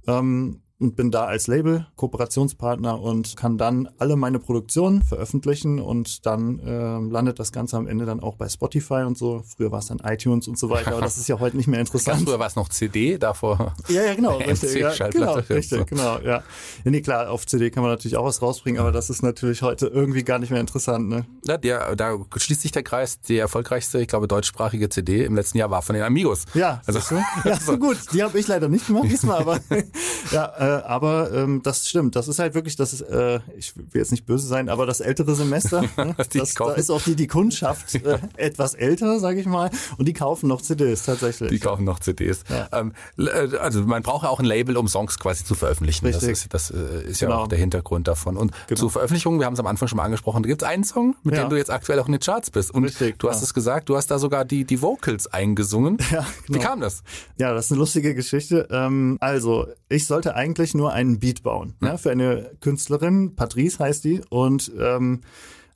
Ähm, 0.06 0.60
und 0.80 0.94
bin 0.94 1.10
da 1.10 1.24
als 1.24 1.48
Label 1.48 1.86
Kooperationspartner 1.96 3.00
und 3.00 3.36
kann 3.36 3.58
dann 3.58 3.88
alle 3.98 4.16
meine 4.16 4.38
Produktionen 4.38 5.02
veröffentlichen 5.02 5.80
und 5.80 6.24
dann 6.24 6.60
äh, 6.60 7.12
landet 7.12 7.40
das 7.40 7.50
Ganze 7.50 7.76
am 7.76 7.88
Ende 7.88 8.06
dann 8.06 8.20
auch 8.20 8.36
bei 8.36 8.48
Spotify 8.48 9.02
und 9.04 9.18
so. 9.18 9.42
Früher 9.44 9.72
war 9.72 9.80
es 9.80 9.86
dann 9.86 9.98
iTunes 10.04 10.46
und 10.46 10.58
so 10.58 10.70
weiter, 10.70 10.92
aber 10.92 11.00
das 11.00 11.18
ist 11.18 11.28
ja 11.28 11.40
heute 11.40 11.56
nicht 11.56 11.66
mehr 11.66 11.80
interessant. 11.80 12.22
früher 12.22 12.38
war 12.38 12.46
es 12.46 12.54
noch 12.54 12.68
CD, 12.68 13.18
davor. 13.18 13.74
Ja, 13.88 14.04
ja, 14.04 14.14
genau, 14.14 14.36
richtig, 14.38 14.74
ja, 14.74 15.08
genau, 15.08 15.34
richtig, 15.34 15.86
genau, 15.86 16.18
ja. 16.18 16.28
ja. 16.28 16.42
Nee, 16.84 17.00
klar, 17.00 17.30
auf 17.30 17.44
CD 17.46 17.70
kann 17.70 17.82
man 17.82 17.90
natürlich 17.90 18.16
auch 18.16 18.24
was 18.24 18.40
rausbringen, 18.40 18.80
aber 18.80 18.92
das 18.92 19.10
ist 19.10 19.22
natürlich 19.22 19.62
heute 19.62 19.88
irgendwie 19.88 20.22
gar 20.22 20.38
nicht 20.38 20.50
mehr 20.50 20.60
interessant, 20.60 21.08
ne? 21.08 21.26
Ja, 21.44 21.56
der, 21.56 21.96
da 21.96 22.18
schließt 22.36 22.62
sich 22.62 22.72
der 22.72 22.84
Kreis. 22.84 23.20
Die 23.20 23.38
erfolgreichste, 23.38 24.00
ich 24.00 24.08
glaube, 24.08 24.28
deutschsprachige 24.28 24.88
CD 24.88 25.24
im 25.24 25.34
letzten 25.34 25.58
Jahr 25.58 25.70
war 25.70 25.82
von 25.82 25.94
den 25.94 26.04
Amigos. 26.04 26.44
Ja, 26.54 26.82
also, 26.86 27.00
ja, 27.44 27.58
so 27.58 27.76
gut. 27.78 27.98
Die 28.12 28.22
habe 28.22 28.38
ich 28.38 28.46
leider 28.46 28.68
nicht 28.68 28.86
gemacht 28.86 29.08
diesmal, 29.10 29.40
aber 29.40 29.60
ja, 30.30 30.52
äh, 30.56 30.67
aber 30.68 31.32
ähm, 31.32 31.62
das 31.62 31.88
stimmt. 31.88 32.16
Das 32.16 32.28
ist 32.28 32.38
halt 32.38 32.54
wirklich, 32.54 32.76
das 32.76 32.92
ist, 32.92 33.02
äh, 33.02 33.40
ich 33.56 33.76
will 33.76 33.86
jetzt 33.94 34.10
nicht 34.10 34.26
böse 34.26 34.46
sein, 34.46 34.68
aber 34.68 34.86
das 34.86 35.00
ältere 35.00 35.34
Semester, 35.34 35.82
ne? 35.96 36.14
das, 36.16 36.54
da 36.54 36.72
ist 36.72 36.90
auch 36.90 37.02
die, 37.02 37.16
die 37.16 37.26
Kundschaft 37.26 37.94
äh, 37.94 38.18
etwas 38.36 38.74
älter, 38.74 39.18
sage 39.20 39.40
ich 39.40 39.46
mal, 39.46 39.70
und 39.96 40.06
die 40.06 40.12
kaufen 40.12 40.48
noch 40.48 40.62
CDs 40.62 41.04
tatsächlich. 41.04 41.50
Die 41.50 41.58
kaufen 41.58 41.84
noch 41.84 42.00
CDs. 42.00 42.44
Ja. 42.48 42.68
Ähm, 42.72 42.92
äh, 43.18 43.56
also 43.56 43.82
man 43.82 44.02
braucht 44.02 44.24
ja 44.24 44.30
auch 44.30 44.40
ein 44.40 44.44
Label, 44.44 44.76
um 44.76 44.88
Songs 44.88 45.18
quasi 45.18 45.44
zu 45.44 45.54
veröffentlichen. 45.54 46.06
Richtig. 46.06 46.28
Das 46.28 46.40
ist, 46.40 46.54
das 46.54 46.70
äh, 46.70 47.08
ist 47.08 47.20
ja 47.20 47.28
genau. 47.28 47.42
auch 47.42 47.48
der 47.48 47.58
Hintergrund 47.58 48.08
davon. 48.08 48.36
Und 48.36 48.52
genau. 48.66 48.80
zur 48.80 48.90
Veröffentlichung, 48.90 49.38
wir 49.38 49.46
haben 49.46 49.54
es 49.54 49.60
am 49.60 49.66
Anfang 49.66 49.88
schon 49.88 49.96
mal 49.96 50.04
angesprochen, 50.04 50.42
gibt 50.42 50.62
es 50.62 50.68
einen 50.68 50.84
Song, 50.84 51.16
mit 51.22 51.34
ja. 51.34 51.42
dem 51.42 51.50
du 51.50 51.56
jetzt 51.56 51.70
aktuell 51.70 51.98
auch 52.00 52.06
in 52.06 52.12
den 52.12 52.20
Charts 52.20 52.50
bist. 52.50 52.72
Und 52.72 52.84
Richtig, 52.84 53.18
du 53.18 53.28
hast 53.28 53.42
es 53.42 53.54
gesagt, 53.54 53.88
du 53.88 53.96
hast 53.96 54.08
da 54.10 54.18
sogar 54.18 54.44
die, 54.44 54.64
die 54.64 54.82
Vocals 54.82 55.26
eingesungen. 55.26 55.98
Ja, 56.10 56.26
genau. 56.46 56.58
Wie 56.58 56.62
kam 56.62 56.80
das? 56.80 57.02
Ja, 57.38 57.52
das 57.52 57.66
ist 57.66 57.72
eine 57.72 57.80
lustige 57.80 58.14
Geschichte. 58.14 58.66
Ähm, 58.70 59.18
also, 59.20 59.66
ich 59.88 60.06
sollte 60.06 60.34
eigentlich 60.34 60.57
nur 60.74 60.92
einen 60.92 61.18
Beat 61.18 61.42
bauen 61.42 61.74
ja, 61.82 61.96
für 61.96 62.10
eine 62.10 62.50
Künstlerin, 62.60 63.34
Patrice 63.36 63.78
heißt 63.78 64.04
die, 64.04 64.20
und 64.30 64.72
ähm, 64.78 65.20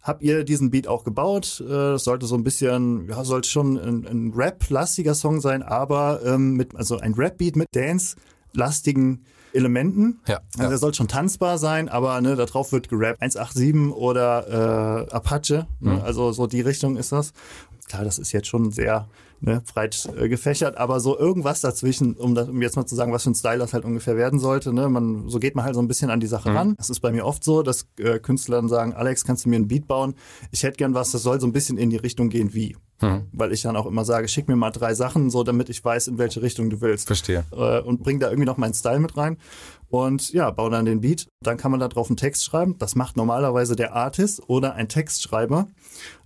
hab 0.02 0.22
ihr 0.22 0.44
diesen 0.44 0.70
Beat 0.70 0.88
auch 0.88 1.04
gebaut. 1.04 1.62
Äh, 1.64 1.68
das 1.68 2.04
sollte 2.04 2.26
so 2.26 2.34
ein 2.34 2.44
bisschen, 2.44 3.08
ja, 3.08 3.24
sollte 3.24 3.48
schon 3.48 3.78
ein, 3.78 4.06
ein 4.06 4.32
Rap-lastiger 4.34 5.14
Song 5.14 5.40
sein, 5.40 5.62
aber 5.62 6.20
ähm, 6.24 6.54
mit, 6.54 6.74
also 6.74 6.98
ein 6.98 7.14
Rap-Beat 7.14 7.56
mit 7.56 7.68
Dance-lastigen 7.72 9.24
Elementen. 9.54 10.20
Ja, 10.26 10.40
also 10.54 10.64
ja. 10.64 10.70
er 10.70 10.78
soll 10.78 10.94
schon 10.94 11.08
tanzbar 11.08 11.58
sein, 11.58 11.88
aber 11.88 12.20
ne, 12.20 12.36
darauf 12.36 12.72
wird 12.72 12.88
gerappt. 12.88 13.20
187 13.20 13.94
oder 13.94 15.06
äh, 15.08 15.12
Apache, 15.12 15.66
ne? 15.80 15.92
Mhm. 15.94 16.00
also 16.00 16.32
so 16.32 16.46
die 16.46 16.62
Richtung 16.62 16.96
ist 16.96 17.12
das. 17.12 17.32
Klar, 17.88 18.04
das 18.04 18.18
ist 18.18 18.32
jetzt 18.32 18.48
schon 18.48 18.70
sehr 18.70 19.08
ne, 19.42 19.62
breit 19.74 20.08
äh, 20.16 20.28
gefächert, 20.28 20.76
aber 20.78 21.00
so 21.00 21.18
irgendwas 21.18 21.60
dazwischen, 21.60 22.14
um, 22.14 22.34
das, 22.34 22.48
um 22.48 22.62
jetzt 22.62 22.76
mal 22.76 22.86
zu 22.86 22.94
sagen, 22.94 23.12
was 23.12 23.24
für 23.24 23.30
ein 23.30 23.34
Style 23.34 23.58
das 23.58 23.72
halt 23.72 23.84
ungefähr 23.84 24.16
werden 24.16 24.38
sollte. 24.38 24.72
Ne? 24.72 24.88
Man, 24.88 25.28
so 25.28 25.38
geht 25.38 25.56
man 25.56 25.64
halt 25.64 25.74
so 25.74 25.82
ein 25.82 25.88
bisschen 25.88 26.10
an 26.10 26.20
die 26.20 26.26
Sache 26.26 26.50
mhm. 26.50 26.56
ran. 26.56 26.74
Das 26.76 26.90
ist 26.90 27.00
bei 27.00 27.10
mir 27.12 27.26
oft 27.26 27.42
so, 27.44 27.62
dass 27.62 27.86
äh, 27.98 28.18
Künstler 28.18 28.56
dann 28.56 28.68
sagen, 28.68 28.94
Alex, 28.94 29.24
kannst 29.24 29.44
du 29.44 29.48
mir 29.48 29.56
ein 29.56 29.68
Beat 29.68 29.86
bauen? 29.86 30.14
Ich 30.52 30.62
hätte 30.62 30.76
gern 30.76 30.94
was, 30.94 31.10
das 31.10 31.22
soll 31.22 31.40
so 31.40 31.46
ein 31.46 31.52
bisschen 31.52 31.76
in 31.76 31.90
die 31.90 31.96
Richtung 31.96 32.28
gehen 32.28 32.54
wie. 32.54 32.76
Mhm. 33.00 33.26
Weil 33.32 33.52
ich 33.52 33.62
dann 33.62 33.76
auch 33.76 33.86
immer 33.86 34.04
sage, 34.04 34.28
schick 34.28 34.48
mir 34.48 34.56
mal 34.56 34.70
drei 34.70 34.94
Sachen, 34.94 35.28
so 35.28 35.42
damit 35.42 35.68
ich 35.68 35.84
weiß, 35.84 36.08
in 36.08 36.18
welche 36.18 36.40
Richtung 36.40 36.70
du 36.70 36.80
willst. 36.80 37.08
Verstehe. 37.08 37.44
Äh, 37.52 37.80
und 37.80 38.02
bring 38.02 38.20
da 38.20 38.28
irgendwie 38.28 38.46
noch 38.46 38.58
meinen 38.58 38.74
Style 38.74 39.00
mit 39.00 39.16
rein. 39.16 39.38
Und 39.88 40.32
ja, 40.32 40.50
baue 40.50 40.70
dann 40.70 40.84
den 40.84 41.00
Beat. 41.00 41.26
Dann 41.42 41.56
kann 41.56 41.72
man 41.72 41.80
da 41.80 41.88
drauf 41.88 42.08
einen 42.08 42.16
Text 42.16 42.44
schreiben. 42.44 42.76
Das 42.78 42.94
macht 42.94 43.16
normalerweise 43.16 43.76
der 43.76 43.94
Artist 43.94 44.48
oder 44.48 44.74
ein 44.74 44.88
Textschreiber. 44.88 45.66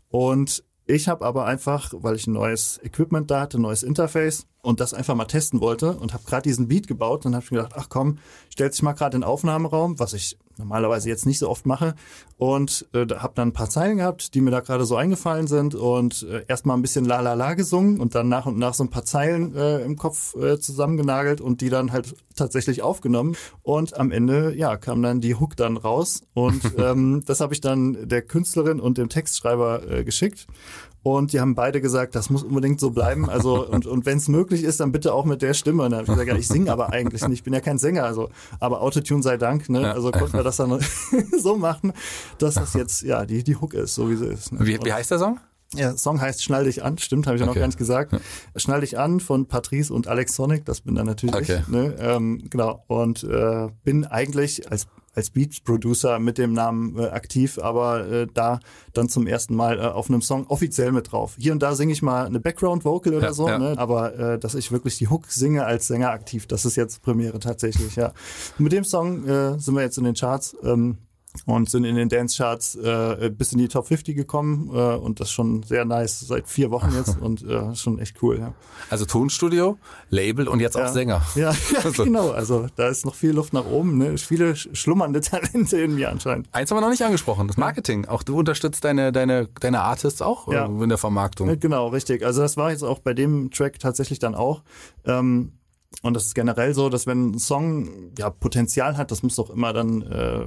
Und 0.08 0.62
ich 0.86 1.08
habe 1.08 1.24
aber 1.24 1.46
einfach, 1.46 1.92
weil 1.96 2.14
ich 2.14 2.26
ein 2.26 2.32
neues 2.32 2.80
Equipment 2.82 3.30
da 3.30 3.40
hatte, 3.40 3.58
ein 3.58 3.62
neues 3.62 3.82
Interface 3.82 4.46
und 4.62 4.80
das 4.80 4.94
einfach 4.94 5.14
mal 5.14 5.24
testen 5.24 5.60
wollte 5.60 5.92
und 5.92 6.14
habe 6.14 6.24
gerade 6.24 6.42
diesen 6.42 6.68
Beat 6.68 6.86
gebaut, 6.86 7.24
dann 7.24 7.34
habe 7.34 7.44
mir 7.50 7.62
gedacht, 7.62 7.74
ach 7.76 7.88
komm, 7.88 8.18
stellt 8.50 8.72
sich 8.72 8.82
mal 8.82 8.92
gerade 8.92 9.16
in 9.16 9.22
den 9.22 9.28
Aufnahmeraum, 9.28 9.98
was 9.98 10.12
ich 10.12 10.38
normalerweise 10.58 11.08
jetzt 11.08 11.26
nicht 11.26 11.38
so 11.38 11.48
oft 11.48 11.66
mache. 11.66 11.94
Und 12.38 12.86
äh, 12.92 13.06
habe 13.14 13.32
dann 13.34 13.48
ein 13.48 13.52
paar 13.52 13.70
Zeilen 13.70 13.96
gehabt, 13.96 14.34
die 14.34 14.40
mir 14.40 14.50
da 14.50 14.60
gerade 14.60 14.84
so 14.84 14.96
eingefallen 14.96 15.46
sind 15.46 15.74
und 15.74 16.26
äh, 16.30 16.44
erstmal 16.48 16.76
ein 16.76 16.82
bisschen 16.82 17.06
La 17.06 17.20
La 17.20 17.32
La 17.32 17.54
gesungen 17.54 17.98
und 17.98 18.14
dann 18.14 18.28
nach 18.28 18.44
und 18.46 18.58
nach 18.58 18.74
so 18.74 18.84
ein 18.84 18.90
paar 18.90 19.04
Zeilen 19.04 19.54
äh, 19.56 19.80
im 19.80 19.96
Kopf 19.96 20.34
äh, 20.36 20.58
zusammengenagelt 20.58 21.40
und 21.40 21.62
die 21.62 21.70
dann 21.70 21.92
halt 21.92 22.14
tatsächlich 22.34 22.82
aufgenommen. 22.82 23.36
Und 23.62 23.98
am 23.98 24.10
Ende 24.10 24.54
ja 24.54 24.76
kam 24.76 25.00
dann 25.02 25.20
die 25.20 25.34
Hook 25.34 25.56
dann 25.56 25.76
raus 25.76 26.24
und 26.34 26.60
ähm, 26.78 27.22
das 27.24 27.40
habe 27.40 27.54
ich 27.54 27.60
dann 27.60 28.08
der 28.08 28.22
Künstlerin 28.22 28.80
und 28.80 28.98
dem 28.98 29.08
Textschreiber 29.08 29.90
äh, 29.90 30.04
geschickt 30.04 30.46
und 31.06 31.32
die 31.32 31.38
haben 31.38 31.54
beide 31.54 31.80
gesagt, 31.80 32.16
das 32.16 32.30
muss 32.30 32.42
unbedingt 32.42 32.80
so 32.80 32.90
bleiben. 32.90 33.30
Also, 33.30 33.64
und, 33.70 33.86
und 33.86 34.06
wenn 34.06 34.18
es 34.18 34.26
möglich 34.26 34.64
ist, 34.64 34.80
dann 34.80 34.90
bitte 34.90 35.14
auch 35.14 35.24
mit 35.24 35.40
der 35.40 35.54
Stimme. 35.54 35.84
Und 35.84 35.92
dann 35.92 36.00
habe 36.00 36.06
ich 36.06 36.10
gesagt, 36.10 36.28
ja, 36.28 36.36
ich 36.36 36.48
singe 36.48 36.72
aber 36.72 36.92
eigentlich 36.92 37.22
nicht. 37.28 37.38
Ich 37.38 37.42
bin 37.44 37.54
ja 37.54 37.60
kein 37.60 37.78
Sänger. 37.78 38.02
Also, 38.02 38.28
aber 38.58 38.82
Autotune 38.82 39.22
sei 39.22 39.36
Dank, 39.36 39.68
ne? 39.68 39.92
Also 39.92 40.10
konnten 40.10 40.32
wir 40.32 40.42
das 40.42 40.56
dann 40.56 40.80
so 41.38 41.56
machen, 41.56 41.92
dass 42.38 42.54
das 42.54 42.74
jetzt, 42.74 43.02
ja, 43.02 43.24
die, 43.24 43.44
die 43.44 43.54
Hook 43.54 43.74
ist, 43.74 43.94
so 43.94 44.10
wie 44.10 44.16
sie 44.16 44.26
ist. 44.26 44.50
Ne? 44.50 44.58
Wie, 44.66 44.80
wie 44.82 44.92
heißt 44.92 45.12
der 45.12 45.20
Song? 45.20 45.38
Ja, 45.74 45.96
Song 45.96 46.20
heißt 46.20 46.42
Schnall 46.42 46.64
dich 46.64 46.82
an, 46.82 46.98
stimmt, 46.98 47.28
habe 47.28 47.36
ich 47.36 47.40
ja 47.40 47.46
okay. 47.46 47.54
noch 47.54 47.60
gar 47.60 47.66
nicht 47.68 47.78
gesagt. 47.78 48.16
Schnall 48.56 48.80
dich 48.80 48.98
an 48.98 49.20
von 49.20 49.46
Patrice 49.46 49.92
und 49.92 50.08
Alex 50.08 50.34
Sonic, 50.34 50.64
das 50.64 50.80
bin 50.80 50.96
dann 50.96 51.06
natürlich 51.06 51.36
okay. 51.36 51.60
ich. 51.62 51.68
Ne? 51.68 51.94
Ähm, 52.00 52.48
genau, 52.50 52.82
und 52.88 53.22
äh, 53.22 53.68
bin 53.84 54.04
eigentlich 54.06 54.70
als 54.72 54.88
als 55.16 55.30
Beat-Producer 55.30 56.18
mit 56.18 56.38
dem 56.38 56.52
Namen 56.52 56.98
äh, 56.98 57.06
aktiv, 57.06 57.58
aber 57.58 58.06
äh, 58.06 58.26
da 58.32 58.60
dann 58.92 59.08
zum 59.08 59.26
ersten 59.26 59.56
Mal 59.56 59.78
äh, 59.78 59.82
auf 59.82 60.08
einem 60.08 60.22
Song 60.22 60.46
offiziell 60.46 60.92
mit 60.92 61.10
drauf. 61.10 61.36
Hier 61.38 61.52
und 61.52 61.62
da 61.62 61.74
singe 61.74 61.92
ich 61.92 62.02
mal 62.02 62.26
eine 62.26 62.38
Background-Vocal 62.38 63.14
oder 63.14 63.28
ja, 63.28 63.32
so, 63.32 63.48
ja. 63.48 63.58
Ne? 63.58 63.74
aber 63.76 64.18
äh, 64.18 64.38
dass 64.38 64.54
ich 64.54 64.70
wirklich 64.70 64.98
die 64.98 65.08
Hook 65.08 65.26
singe 65.26 65.64
als 65.64 65.86
Sänger 65.86 66.10
aktiv, 66.10 66.46
das 66.46 66.64
ist 66.66 66.76
jetzt 66.76 67.02
Premiere 67.02 67.38
tatsächlich, 67.38 67.96
ja. 67.96 68.12
Und 68.58 68.64
mit 68.64 68.72
dem 68.72 68.84
Song 68.84 69.26
äh, 69.26 69.58
sind 69.58 69.74
wir 69.74 69.82
jetzt 69.82 69.98
in 69.98 70.04
den 70.04 70.14
Charts. 70.14 70.56
Ähm, 70.62 70.98
und 71.44 71.68
sind 71.68 71.84
in 71.84 71.96
den 71.96 72.08
Dance-Charts 72.08 72.76
äh, 72.76 73.30
bis 73.36 73.52
in 73.52 73.58
die 73.58 73.68
Top 73.68 73.86
50 73.86 74.16
gekommen 74.16 74.70
äh, 74.72 74.96
und 74.96 75.20
das 75.20 75.30
schon 75.30 75.62
sehr 75.62 75.84
nice 75.84 76.20
seit 76.20 76.48
vier 76.48 76.70
Wochen 76.70 76.92
jetzt 76.94 77.18
und 77.20 77.42
äh, 77.42 77.74
schon 77.74 77.98
echt 77.98 78.22
cool. 78.22 78.38
Ja. 78.38 78.54
Also 78.90 79.04
Tonstudio, 79.04 79.78
Label 80.10 80.48
und 80.48 80.60
jetzt 80.60 80.76
ja. 80.76 80.86
auch 80.86 80.92
Sänger. 80.92 81.22
Ja, 81.36 81.50
ja 81.50 81.80
also. 81.84 82.04
genau. 82.04 82.30
Also 82.30 82.66
da 82.76 82.88
ist 82.88 83.04
noch 83.04 83.14
viel 83.14 83.32
Luft 83.32 83.52
nach 83.52 83.66
oben. 83.66 83.98
Ne? 83.98 84.16
Viele 84.16 84.56
schlummernde 84.56 85.20
Talente 85.20 85.78
in 85.78 85.94
mir 85.94 86.10
anscheinend. 86.10 86.48
Eins 86.52 86.70
haben 86.70 86.78
wir 86.78 86.80
noch 86.80 86.90
nicht 86.90 87.04
angesprochen, 87.04 87.46
das 87.46 87.58
Marketing. 87.58 88.06
Auch 88.06 88.22
du 88.22 88.38
unterstützt 88.38 88.84
deine, 88.84 89.12
deine, 89.12 89.48
deine 89.60 89.82
Artists 89.82 90.22
auch 90.22 90.50
ja. 90.50 90.64
in 90.64 90.88
der 90.88 90.98
Vermarktung. 90.98 91.60
Genau, 91.60 91.88
richtig. 91.88 92.24
Also 92.24 92.40
das 92.40 92.56
war 92.56 92.70
jetzt 92.70 92.82
auch 92.82 93.00
bei 93.00 93.12
dem 93.12 93.50
Track 93.50 93.78
tatsächlich 93.78 94.18
dann 94.18 94.34
auch. 94.34 94.62
Ähm, 95.04 95.52
und 96.02 96.14
das 96.14 96.26
ist 96.26 96.34
generell 96.34 96.74
so, 96.74 96.88
dass 96.88 97.06
wenn 97.06 97.30
ein 97.30 97.38
Song 97.38 98.12
ja 98.18 98.30
Potenzial 98.30 98.96
hat, 98.96 99.10
das 99.10 99.22
muss 99.22 99.36
doch 99.36 99.50
immer 99.50 99.72
dann 99.72 100.02
äh, 100.02 100.44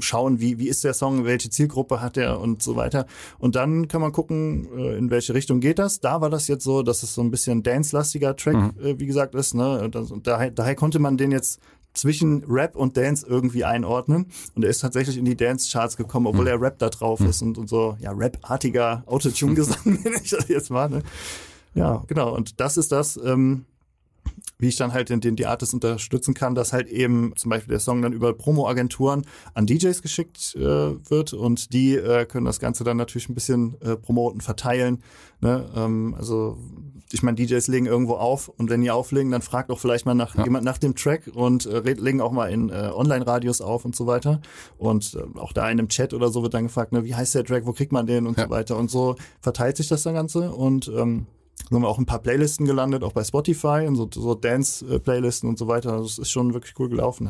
schauen, 0.00 0.40
wie, 0.40 0.58
wie 0.58 0.68
ist 0.68 0.84
der 0.84 0.94
Song, 0.94 1.24
welche 1.24 1.50
Zielgruppe 1.50 2.00
hat 2.00 2.16
er 2.16 2.40
und 2.40 2.62
so 2.62 2.76
weiter. 2.76 3.06
Und 3.38 3.56
dann 3.56 3.88
kann 3.88 4.00
man 4.00 4.12
gucken, 4.12 4.68
äh, 4.76 4.96
in 4.96 5.10
welche 5.10 5.34
Richtung 5.34 5.60
geht 5.60 5.78
das. 5.78 6.00
Da 6.00 6.20
war 6.20 6.30
das 6.30 6.48
jetzt 6.48 6.64
so, 6.64 6.82
dass 6.82 7.02
es 7.02 7.14
so 7.14 7.22
ein 7.22 7.30
bisschen 7.30 7.62
dance-lastiger 7.62 8.36
Track, 8.36 8.54
mhm. 8.54 8.72
äh, 8.82 8.98
wie 8.98 9.06
gesagt, 9.06 9.34
ist. 9.34 9.54
Ne? 9.54 9.90
Und 9.94 10.26
daher, 10.26 10.50
daher 10.50 10.74
konnte 10.74 10.98
man 10.98 11.16
den 11.16 11.32
jetzt 11.32 11.60
zwischen 11.94 12.44
Rap 12.48 12.76
und 12.76 12.96
Dance 12.96 13.26
irgendwie 13.28 13.64
einordnen. 13.64 14.26
Und 14.54 14.64
er 14.64 14.70
ist 14.70 14.80
tatsächlich 14.80 15.18
in 15.18 15.24
die 15.24 15.36
Dance-Charts 15.36 15.96
gekommen, 15.96 16.26
obwohl 16.26 16.44
mhm. 16.44 16.50
er 16.50 16.60
Rap 16.60 16.78
da 16.78 16.88
drauf 16.88 17.20
mhm. 17.20 17.28
ist 17.28 17.42
und, 17.42 17.58
und 17.58 17.68
so, 17.68 17.96
ja, 18.00 18.12
Rap-artiger 18.12 19.04
Autotune-Gesang, 19.06 19.78
nenne 19.84 20.16
ich 20.22 20.30
das 20.30 20.48
jetzt 20.48 20.70
mal. 20.70 20.88
Ne? 20.88 21.02
Ja, 21.74 22.02
genau. 22.06 22.34
Und 22.34 22.60
das 22.60 22.76
ist 22.76 22.92
das, 22.92 23.18
ähm, 23.22 23.64
wie 24.62 24.68
ich 24.68 24.76
dann 24.76 24.92
halt 24.92 25.10
den, 25.10 25.20
den 25.20 25.34
die 25.34 25.46
Artists 25.46 25.74
unterstützen 25.74 26.34
kann, 26.34 26.54
dass 26.54 26.72
halt 26.72 26.86
eben 26.86 27.34
zum 27.36 27.50
Beispiel 27.50 27.72
der 27.72 27.80
Song 27.80 28.00
dann 28.00 28.12
über 28.12 28.32
Promo-Agenturen 28.32 29.26
an 29.54 29.66
DJs 29.66 30.02
geschickt 30.02 30.54
äh, 30.54 30.60
wird 30.60 31.32
und 31.32 31.72
die 31.72 31.96
äh, 31.96 32.26
können 32.26 32.46
das 32.46 32.60
Ganze 32.60 32.84
dann 32.84 32.96
natürlich 32.96 33.28
ein 33.28 33.34
bisschen 33.34 33.80
äh, 33.80 33.96
promoten, 33.96 34.40
verteilen. 34.40 35.02
Ne? 35.40 35.68
Ähm, 35.74 36.14
also 36.16 36.58
ich 37.10 37.24
meine, 37.24 37.34
DJs 37.34 37.66
legen 37.66 37.86
irgendwo 37.86 38.14
auf 38.14 38.48
und 38.48 38.70
wenn 38.70 38.80
die 38.80 38.92
auflegen, 38.92 39.32
dann 39.32 39.42
fragt 39.42 39.70
auch 39.70 39.80
vielleicht 39.80 40.06
mal 40.06 40.14
nach 40.14 40.36
ja. 40.36 40.44
jemand 40.44 40.64
nach 40.64 40.78
dem 40.78 40.94
Track 40.94 41.28
und 41.34 41.66
äh, 41.66 41.80
legen 41.80 42.20
auch 42.20 42.30
mal 42.30 42.46
in 42.46 42.70
äh, 42.70 42.90
Online-Radios 42.94 43.60
auf 43.60 43.84
und 43.84 43.96
so 43.96 44.06
weiter. 44.06 44.40
Und 44.78 45.14
äh, 45.14 45.38
auch 45.40 45.52
da 45.52 45.64
in 45.64 45.80
einem 45.80 45.88
Chat 45.88 46.14
oder 46.14 46.28
so 46.28 46.44
wird 46.44 46.54
dann 46.54 46.64
gefragt, 46.64 46.92
ne, 46.92 47.04
wie 47.04 47.16
heißt 47.16 47.34
der 47.34 47.44
Track, 47.44 47.66
wo 47.66 47.72
kriegt 47.72 47.90
man 47.90 48.06
den 48.06 48.28
und 48.28 48.38
ja. 48.38 48.44
so 48.44 48.50
weiter. 48.50 48.76
Und 48.76 48.92
so 48.92 49.16
verteilt 49.40 49.76
sich 49.76 49.88
das 49.88 50.04
dann 50.04 50.14
Ganze 50.14 50.52
und 50.52 50.90
ähm, 50.96 51.26
Haben 51.70 51.82
wir 51.82 51.88
auch 51.88 51.98
ein 51.98 52.06
paar 52.06 52.18
Playlisten 52.18 52.66
gelandet, 52.66 53.02
auch 53.02 53.12
bei 53.12 53.24
Spotify 53.24 53.84
und 53.86 53.96
so, 53.96 54.08
so 54.12 54.34
Dance-Playlisten 54.34 55.48
und 55.48 55.58
so 55.58 55.68
weiter. 55.68 55.92
Also 55.92 56.04
es 56.04 56.18
ist 56.18 56.30
schon 56.30 56.54
wirklich 56.54 56.74
cool 56.78 56.88
gelaufen. 56.88 57.26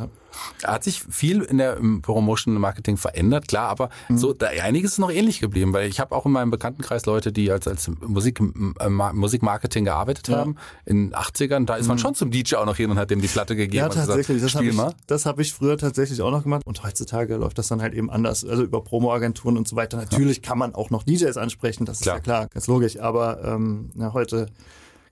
Ja. 0.62 0.72
Hat 0.72 0.84
sich 0.84 1.02
viel 1.02 1.42
in 1.42 1.58
der 1.58 1.78
Promotion 2.02 2.54
Marketing 2.54 2.96
verändert, 2.96 3.48
klar, 3.48 3.68
aber 3.68 3.90
mhm. 4.08 4.18
so 4.18 4.32
da, 4.32 4.48
einiges 4.48 4.92
ist 4.92 4.98
noch 4.98 5.10
ähnlich 5.10 5.40
geblieben, 5.40 5.72
weil 5.72 5.88
ich 5.88 6.00
habe 6.00 6.14
auch 6.14 6.26
in 6.26 6.32
meinem 6.32 6.50
Bekanntenkreis 6.50 7.06
Leute, 7.06 7.32
die 7.32 7.50
als, 7.50 7.66
als 7.66 7.90
Musik, 8.00 8.40
äh, 8.40 8.88
Musikmarketing 8.88 9.84
gearbeitet 9.84 10.28
ja. 10.28 10.38
haben 10.38 10.56
in 10.84 11.10
den 11.10 11.14
80ern. 11.14 11.66
Da 11.66 11.76
ist 11.76 11.88
man 11.88 11.96
mhm. 11.96 12.00
schon 12.00 12.14
zum 12.14 12.30
DJ 12.30 12.56
auch 12.56 12.66
noch 12.66 12.76
hin 12.76 12.90
und 12.90 12.98
hat 12.98 13.10
dem 13.10 13.20
die 13.20 13.28
Platte 13.28 13.56
gegeben. 13.56 13.76
Ja, 13.76 13.88
tatsächlich. 13.88 14.40
Gesagt, 14.40 14.54
das 14.54 14.54
habe 14.54 14.68
ich, 14.68 15.06
das 15.06 15.26
hab 15.26 15.38
ich 15.38 15.52
früher 15.52 15.78
tatsächlich 15.78 16.20
auch 16.22 16.30
noch 16.30 16.42
gemacht. 16.42 16.62
Und 16.66 16.82
heutzutage 16.82 17.36
läuft 17.36 17.58
das 17.58 17.68
dann 17.68 17.82
halt 17.82 17.94
eben 17.94 18.10
anders. 18.10 18.44
Also 18.44 18.62
über 18.62 18.82
Promo-Agenturen 18.82 19.56
und 19.56 19.68
so 19.68 19.76
weiter. 19.76 19.96
Natürlich 19.96 20.38
ja. 20.38 20.42
kann 20.42 20.58
man 20.58 20.74
auch 20.74 20.90
noch 20.90 21.02
DJs 21.02 21.36
ansprechen, 21.36 21.84
das 21.84 22.00
klar. 22.00 22.16
ist 22.16 22.18
ja 22.18 22.22
klar, 22.22 22.48
ganz 22.48 22.66
logisch. 22.66 22.98
Aber 22.98 23.42
ähm, 23.44 23.90
ja, 23.96 24.12
heute 24.22 24.46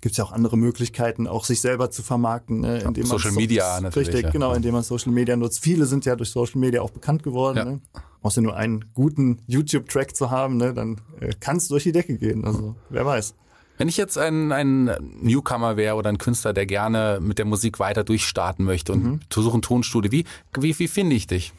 gibt 0.00 0.12
es 0.12 0.16
ja 0.16 0.24
auch 0.24 0.32
andere 0.32 0.56
Möglichkeiten, 0.56 1.26
auch 1.26 1.44
sich 1.44 1.60
selber 1.60 1.90
zu 1.90 2.02
vermarkten, 2.02 2.60
ne, 2.60 2.78
indem 2.80 3.06
man 3.06 3.18
Social 3.18 3.32
Media 3.32 3.76
so, 3.76 3.82
natürlich. 3.82 4.08
Richtig, 4.08 4.24
ja. 4.24 4.30
genau, 4.30 4.54
indem 4.54 4.72
man 4.72 4.82
Social 4.82 5.12
Media 5.12 5.36
nutzt. 5.36 5.60
Viele 5.62 5.84
sind 5.84 6.06
ja 6.06 6.16
durch 6.16 6.30
Social 6.30 6.58
Media 6.58 6.80
auch 6.80 6.90
bekannt 6.90 7.22
geworden. 7.22 7.56
Ja. 7.56 7.64
Ne? 7.64 7.80
Brauchst 8.22 8.36
du 8.36 8.40
nur 8.42 8.56
einen 8.56 8.86
guten 8.94 9.40
YouTube-Track 9.46 10.16
zu 10.16 10.30
haben, 10.30 10.56
ne, 10.56 10.72
dann 10.72 11.00
äh, 11.20 11.32
kann 11.38 11.56
es 11.58 11.68
durch 11.68 11.82
die 11.82 11.92
Decke 11.92 12.16
gehen. 12.16 12.44
Also 12.44 12.76
wer 12.88 13.04
weiß. 13.04 13.34
Wenn 13.76 13.88
ich 13.88 13.96
jetzt 13.96 14.18
ein, 14.18 14.52
ein 14.52 14.90
Newcomer 15.22 15.76
wäre 15.76 15.96
oder 15.96 16.10
ein 16.10 16.18
Künstler, 16.18 16.52
der 16.52 16.66
gerne 16.66 17.18
mit 17.22 17.38
der 17.38 17.46
Musik 17.46 17.78
weiter 17.78 18.04
durchstarten 18.04 18.64
möchte 18.64 18.92
und 18.92 19.04
mhm. 19.04 19.20
zu 19.30 19.42
suchen 19.42 19.62
Tonstudio, 19.62 20.12
wie, 20.12 20.24
wie, 20.58 20.78
wie 20.78 20.88
finde 20.88 21.16
ich 21.16 21.26
dich? 21.26 21.52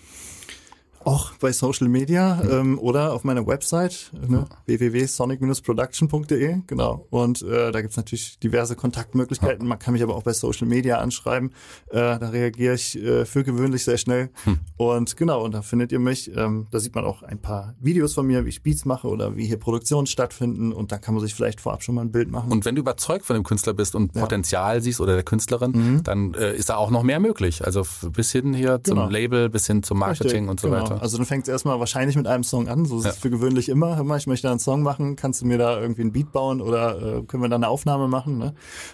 Auch 1.03 1.31
bei 1.39 1.51
Social 1.51 1.87
Media 1.87 2.41
ähm, 2.43 2.77
oder 2.79 3.13
auf 3.13 3.23
meiner 3.23 3.45
Website 3.47 4.11
ne, 4.27 4.45
www.sonic-production.de, 4.65 6.61
genau. 6.67 7.05
Und 7.09 7.41
äh, 7.41 7.71
da 7.71 7.81
gibt's 7.81 7.97
natürlich 7.97 8.39
diverse 8.39 8.75
Kontaktmöglichkeiten. 8.75 9.67
Man 9.67 9.79
kann 9.79 9.93
mich 9.93 10.03
aber 10.03 10.15
auch 10.15 10.23
bei 10.23 10.33
Social 10.33 10.67
Media 10.67 10.99
anschreiben. 10.99 11.51
Äh, 11.89 12.19
da 12.19 12.29
reagiere 12.29 12.75
ich 12.75 12.97
äh, 12.97 13.25
für 13.25 13.43
gewöhnlich 13.43 13.83
sehr 13.83 13.97
schnell. 13.97 14.29
Hm. 14.43 14.59
Und 14.77 15.17
genau, 15.17 15.43
und 15.43 15.53
da 15.53 15.61
findet 15.61 15.91
ihr 15.91 15.99
mich. 15.99 16.35
Ähm, 16.35 16.67
da 16.71 16.79
sieht 16.79 16.93
man 16.95 17.05
auch 17.05 17.23
ein 17.23 17.41
paar 17.41 17.75
Videos 17.79 18.13
von 18.13 18.27
mir, 18.27 18.45
wie 18.45 18.49
ich 18.49 18.63
Beats 18.63 18.85
mache 18.85 19.07
oder 19.07 19.35
wie 19.35 19.45
hier 19.45 19.57
Produktionen 19.57 20.07
stattfinden. 20.07 20.71
Und 20.71 20.91
da 20.91 20.97
kann 20.97 21.15
man 21.15 21.23
sich 21.23 21.33
vielleicht 21.33 21.61
vorab 21.61 21.83
schon 21.83 21.95
mal 21.95 22.01
ein 22.01 22.11
Bild 22.11 22.29
machen. 22.29 22.51
Und 22.51 22.65
wenn 22.65 22.75
du 22.75 22.81
überzeugt 22.81 23.25
von 23.25 23.35
dem 23.35 23.43
Künstler 23.43 23.73
bist 23.73 23.95
und 23.95 24.15
ja. 24.15 24.21
Potenzial 24.21 24.81
siehst 24.81 25.01
oder 25.01 25.15
der 25.15 25.23
Künstlerin, 25.23 25.71
mhm. 25.71 26.03
dann 26.03 26.33
äh, 26.33 26.55
ist 26.55 26.69
da 26.69 26.75
auch 26.75 26.91
noch 26.91 27.03
mehr 27.03 27.19
möglich. 27.19 27.65
Also 27.65 27.85
bis 28.11 28.31
hin 28.31 28.53
hier 28.53 28.81
zum 28.83 28.97
genau. 28.97 29.09
Label, 29.09 29.49
bis 29.49 29.67
hin 29.67 29.83
zum 29.83 29.99
Marketing 29.99 30.49
Richtig, 30.49 30.49
und 30.49 30.59
so 30.59 30.69
genau. 30.69 30.81
weiter. 30.81 30.90
Also 30.99 31.17
dann 31.17 31.25
fängt 31.25 31.43
es 31.43 31.49
erstmal 31.49 31.79
wahrscheinlich 31.79 32.15
mit 32.15 32.27
einem 32.27 32.43
Song 32.43 32.67
an. 32.67 32.85
So 32.85 32.99
ist 32.99 33.05
ja. 33.05 33.11
es 33.11 33.17
für 33.17 33.29
gewöhnlich 33.29 33.69
immer. 33.69 33.95
Hör 33.95 34.03
mal, 34.03 34.17
ich 34.17 34.27
möchte 34.27 34.49
einen 34.49 34.59
Song 34.59 34.81
machen, 34.83 35.15
kannst 35.15 35.41
du 35.41 35.45
mir 35.45 35.57
da 35.57 35.79
irgendwie 35.79 36.01
ein 36.01 36.11
Beat 36.11 36.31
bauen 36.31 36.61
oder 36.61 36.97
äh, 36.97 37.23
können 37.23 37.43
wir 37.43 37.49
da 37.49 37.55
eine 37.55 37.67
Aufnahme 37.67 38.07
machen? 38.07 38.37
Ne? 38.37 38.53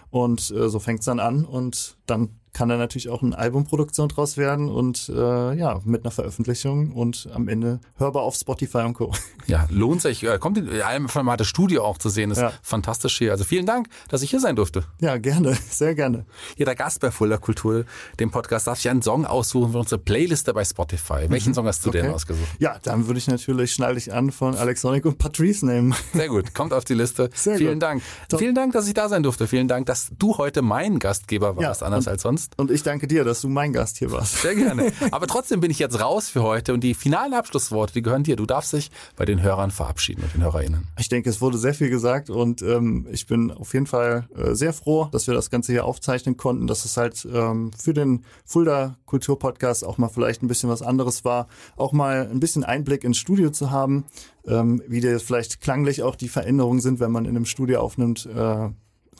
Und 0.09 0.51
äh, 0.51 0.69
so 0.69 0.79
fängt 0.79 0.99
es 0.99 1.05
dann 1.05 1.19
an 1.19 1.45
und 1.45 1.97
dann 2.05 2.29
kann 2.57 2.69
da 2.69 2.77
natürlich 2.77 3.09
auch 3.09 3.21
eine 3.21 3.37
Albumproduktion 3.37 4.09
draus 4.09 4.35
werden 4.35 4.67
und 4.67 5.09
äh, 5.09 5.53
ja, 5.53 5.79
mit 5.85 6.03
einer 6.03 6.09
Veröffentlichung 6.09 6.91
und 6.91 7.29
am 7.31 7.47
Ende 7.47 7.79
hörbar 7.97 8.23
auf 8.23 8.35
Spotify 8.35 8.79
und 8.79 8.95
Co. 8.95 9.13
Ja, 9.45 9.65
lohnt 9.69 10.01
sich. 10.01 10.25
Kommt 10.41 10.57
in 10.57 10.81
einem 10.81 11.07
Format 11.07 11.39
das 11.39 11.47
Studio 11.47 11.85
auch 11.85 11.97
zu 11.97 12.09
sehen. 12.09 12.31
ist 12.31 12.39
ja. 12.39 12.51
fantastisch 12.61 13.17
hier. 13.17 13.31
Also 13.31 13.45
vielen 13.45 13.65
Dank, 13.65 13.87
dass 14.09 14.21
ich 14.21 14.29
hier 14.29 14.41
sein 14.41 14.57
durfte. 14.57 14.83
Ja, 14.99 15.17
gerne. 15.17 15.57
Sehr 15.69 15.95
gerne. 15.95 16.25
Hier 16.57 16.65
der 16.65 16.75
Gast 16.75 16.99
bei 16.99 17.11
Fuller 17.11 17.37
Kultur, 17.37 17.85
dem 18.19 18.29
Podcast, 18.29 18.67
darf 18.67 18.79
ich 18.79 18.89
einen 18.89 19.01
Song 19.01 19.25
aussuchen 19.25 19.71
für 19.71 19.77
unsere 19.77 20.01
Playliste 20.01 20.53
bei 20.53 20.65
Spotify. 20.65 21.29
Welchen 21.29 21.51
mhm. 21.51 21.53
Song 21.53 21.67
hast 21.67 21.85
du 21.85 21.89
okay. 21.89 22.01
denn 22.01 22.11
ausgesucht? 22.11 22.49
Ja, 22.59 22.77
dann 22.83 23.07
würde 23.07 23.19
ich 23.19 23.27
natürlich 23.27 23.71
Schnall 23.71 23.93
dich 23.93 24.11
an 24.11 24.31
von 24.31 24.57
Alexonic 24.57 25.05
und 25.05 25.17
Patrice 25.17 25.65
nehmen. 25.65 25.95
Sehr 26.13 26.27
gut. 26.27 26.53
Kommt 26.53 26.73
auf 26.73 26.83
die 26.83 26.95
Liste. 26.95 27.29
Sehr 27.33 27.57
vielen 27.57 27.75
gut. 27.75 27.83
Dank. 27.83 28.01
Top. 28.27 28.39
Vielen 28.39 28.55
Dank, 28.55 28.73
dass 28.73 28.87
ich 28.87 28.95
da 28.95 29.07
sein 29.07 29.23
durfte. 29.23 29.47
Vielen 29.47 29.69
Dank, 29.69 29.85
dass 29.85 30.09
du 30.19 30.37
heute 30.37 30.61
mein 30.61 30.99
Gastgeber 30.99 31.55
warst, 31.55 31.81
ja, 31.81 31.87
anders 31.87 32.07
als 32.09 32.23
sonst. 32.23 32.46
Und 32.55 32.71
ich 32.71 32.83
danke 32.83 33.07
dir, 33.07 33.23
dass 33.23 33.41
du 33.41 33.49
mein 33.49 33.73
Gast 33.73 33.97
hier 33.97 34.11
warst. 34.11 34.41
Sehr 34.41 34.55
gerne. 34.55 34.91
Aber 35.11 35.27
trotzdem 35.27 35.59
bin 35.59 35.71
ich 35.71 35.79
jetzt 35.79 35.99
raus 35.99 36.29
für 36.29 36.43
heute 36.43 36.73
und 36.73 36.81
die 36.81 36.93
finalen 36.93 37.33
Abschlussworte, 37.33 37.93
die 37.93 38.01
gehören 38.01 38.23
dir. 38.23 38.35
Du 38.35 38.45
darfst 38.45 38.73
dich 38.73 38.89
bei 39.15 39.25
den 39.25 39.41
Hörern 39.41 39.71
verabschieden 39.71 40.23
und 40.23 40.33
den 40.33 40.43
HörerInnen. 40.43 40.87
Ich 40.97 41.09
denke, 41.09 41.29
es 41.29 41.41
wurde 41.41 41.57
sehr 41.57 41.73
viel 41.73 41.89
gesagt 41.89 42.29
und 42.29 42.61
ähm, 42.61 43.07
ich 43.11 43.27
bin 43.27 43.51
auf 43.51 43.73
jeden 43.73 43.87
Fall 43.87 44.27
äh, 44.35 44.53
sehr 44.53 44.73
froh, 44.73 45.07
dass 45.11 45.27
wir 45.27 45.33
das 45.33 45.49
Ganze 45.49 45.71
hier 45.71 45.85
aufzeichnen 45.85 46.37
konnten, 46.37 46.67
dass 46.67 46.85
es 46.85 46.97
halt 46.97 47.27
ähm, 47.31 47.71
für 47.77 47.93
den 47.93 48.23
Fulda 48.45 48.97
Kulturpodcast 49.05 49.83
auch 49.83 49.97
mal 49.97 50.09
vielleicht 50.09 50.41
ein 50.43 50.47
bisschen 50.47 50.69
was 50.69 50.81
anderes 50.81 51.25
war, 51.25 51.47
auch 51.75 51.91
mal 51.91 52.29
ein 52.31 52.39
bisschen 52.39 52.63
Einblick 52.63 53.03
ins 53.03 53.17
Studio 53.17 53.49
zu 53.49 53.71
haben, 53.71 54.05
ähm, 54.45 54.81
wie 54.87 55.01
dir 55.01 55.19
vielleicht 55.19 55.61
klanglich 55.61 56.03
auch 56.03 56.15
die 56.15 56.29
Veränderungen 56.29 56.79
sind, 56.79 56.99
wenn 56.99 57.11
man 57.11 57.25
in 57.25 57.35
einem 57.35 57.45
Studio 57.45 57.81
aufnimmt. 57.81 58.25
Äh, 58.25 58.69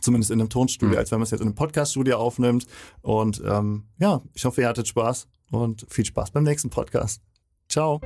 zumindest 0.01 0.31
in 0.31 0.39
einem 0.39 0.49
Tonstudio, 0.49 0.93
mhm. 0.93 0.99
als 0.99 1.11
wenn 1.11 1.19
man 1.19 1.23
es 1.23 1.31
jetzt 1.31 1.41
in 1.41 1.47
einem 1.47 1.55
Podcaststudio 1.55 2.17
aufnimmt. 2.17 2.65
Und 3.01 3.41
ähm, 3.45 3.85
ja, 3.99 4.21
ich 4.33 4.45
hoffe, 4.45 4.61
ihr 4.61 4.67
hattet 4.67 4.87
Spaß 4.87 5.27
und 5.51 5.85
viel 5.89 6.05
Spaß 6.05 6.31
beim 6.31 6.43
nächsten 6.43 6.69
Podcast. 6.69 7.21
Ciao. 7.69 7.99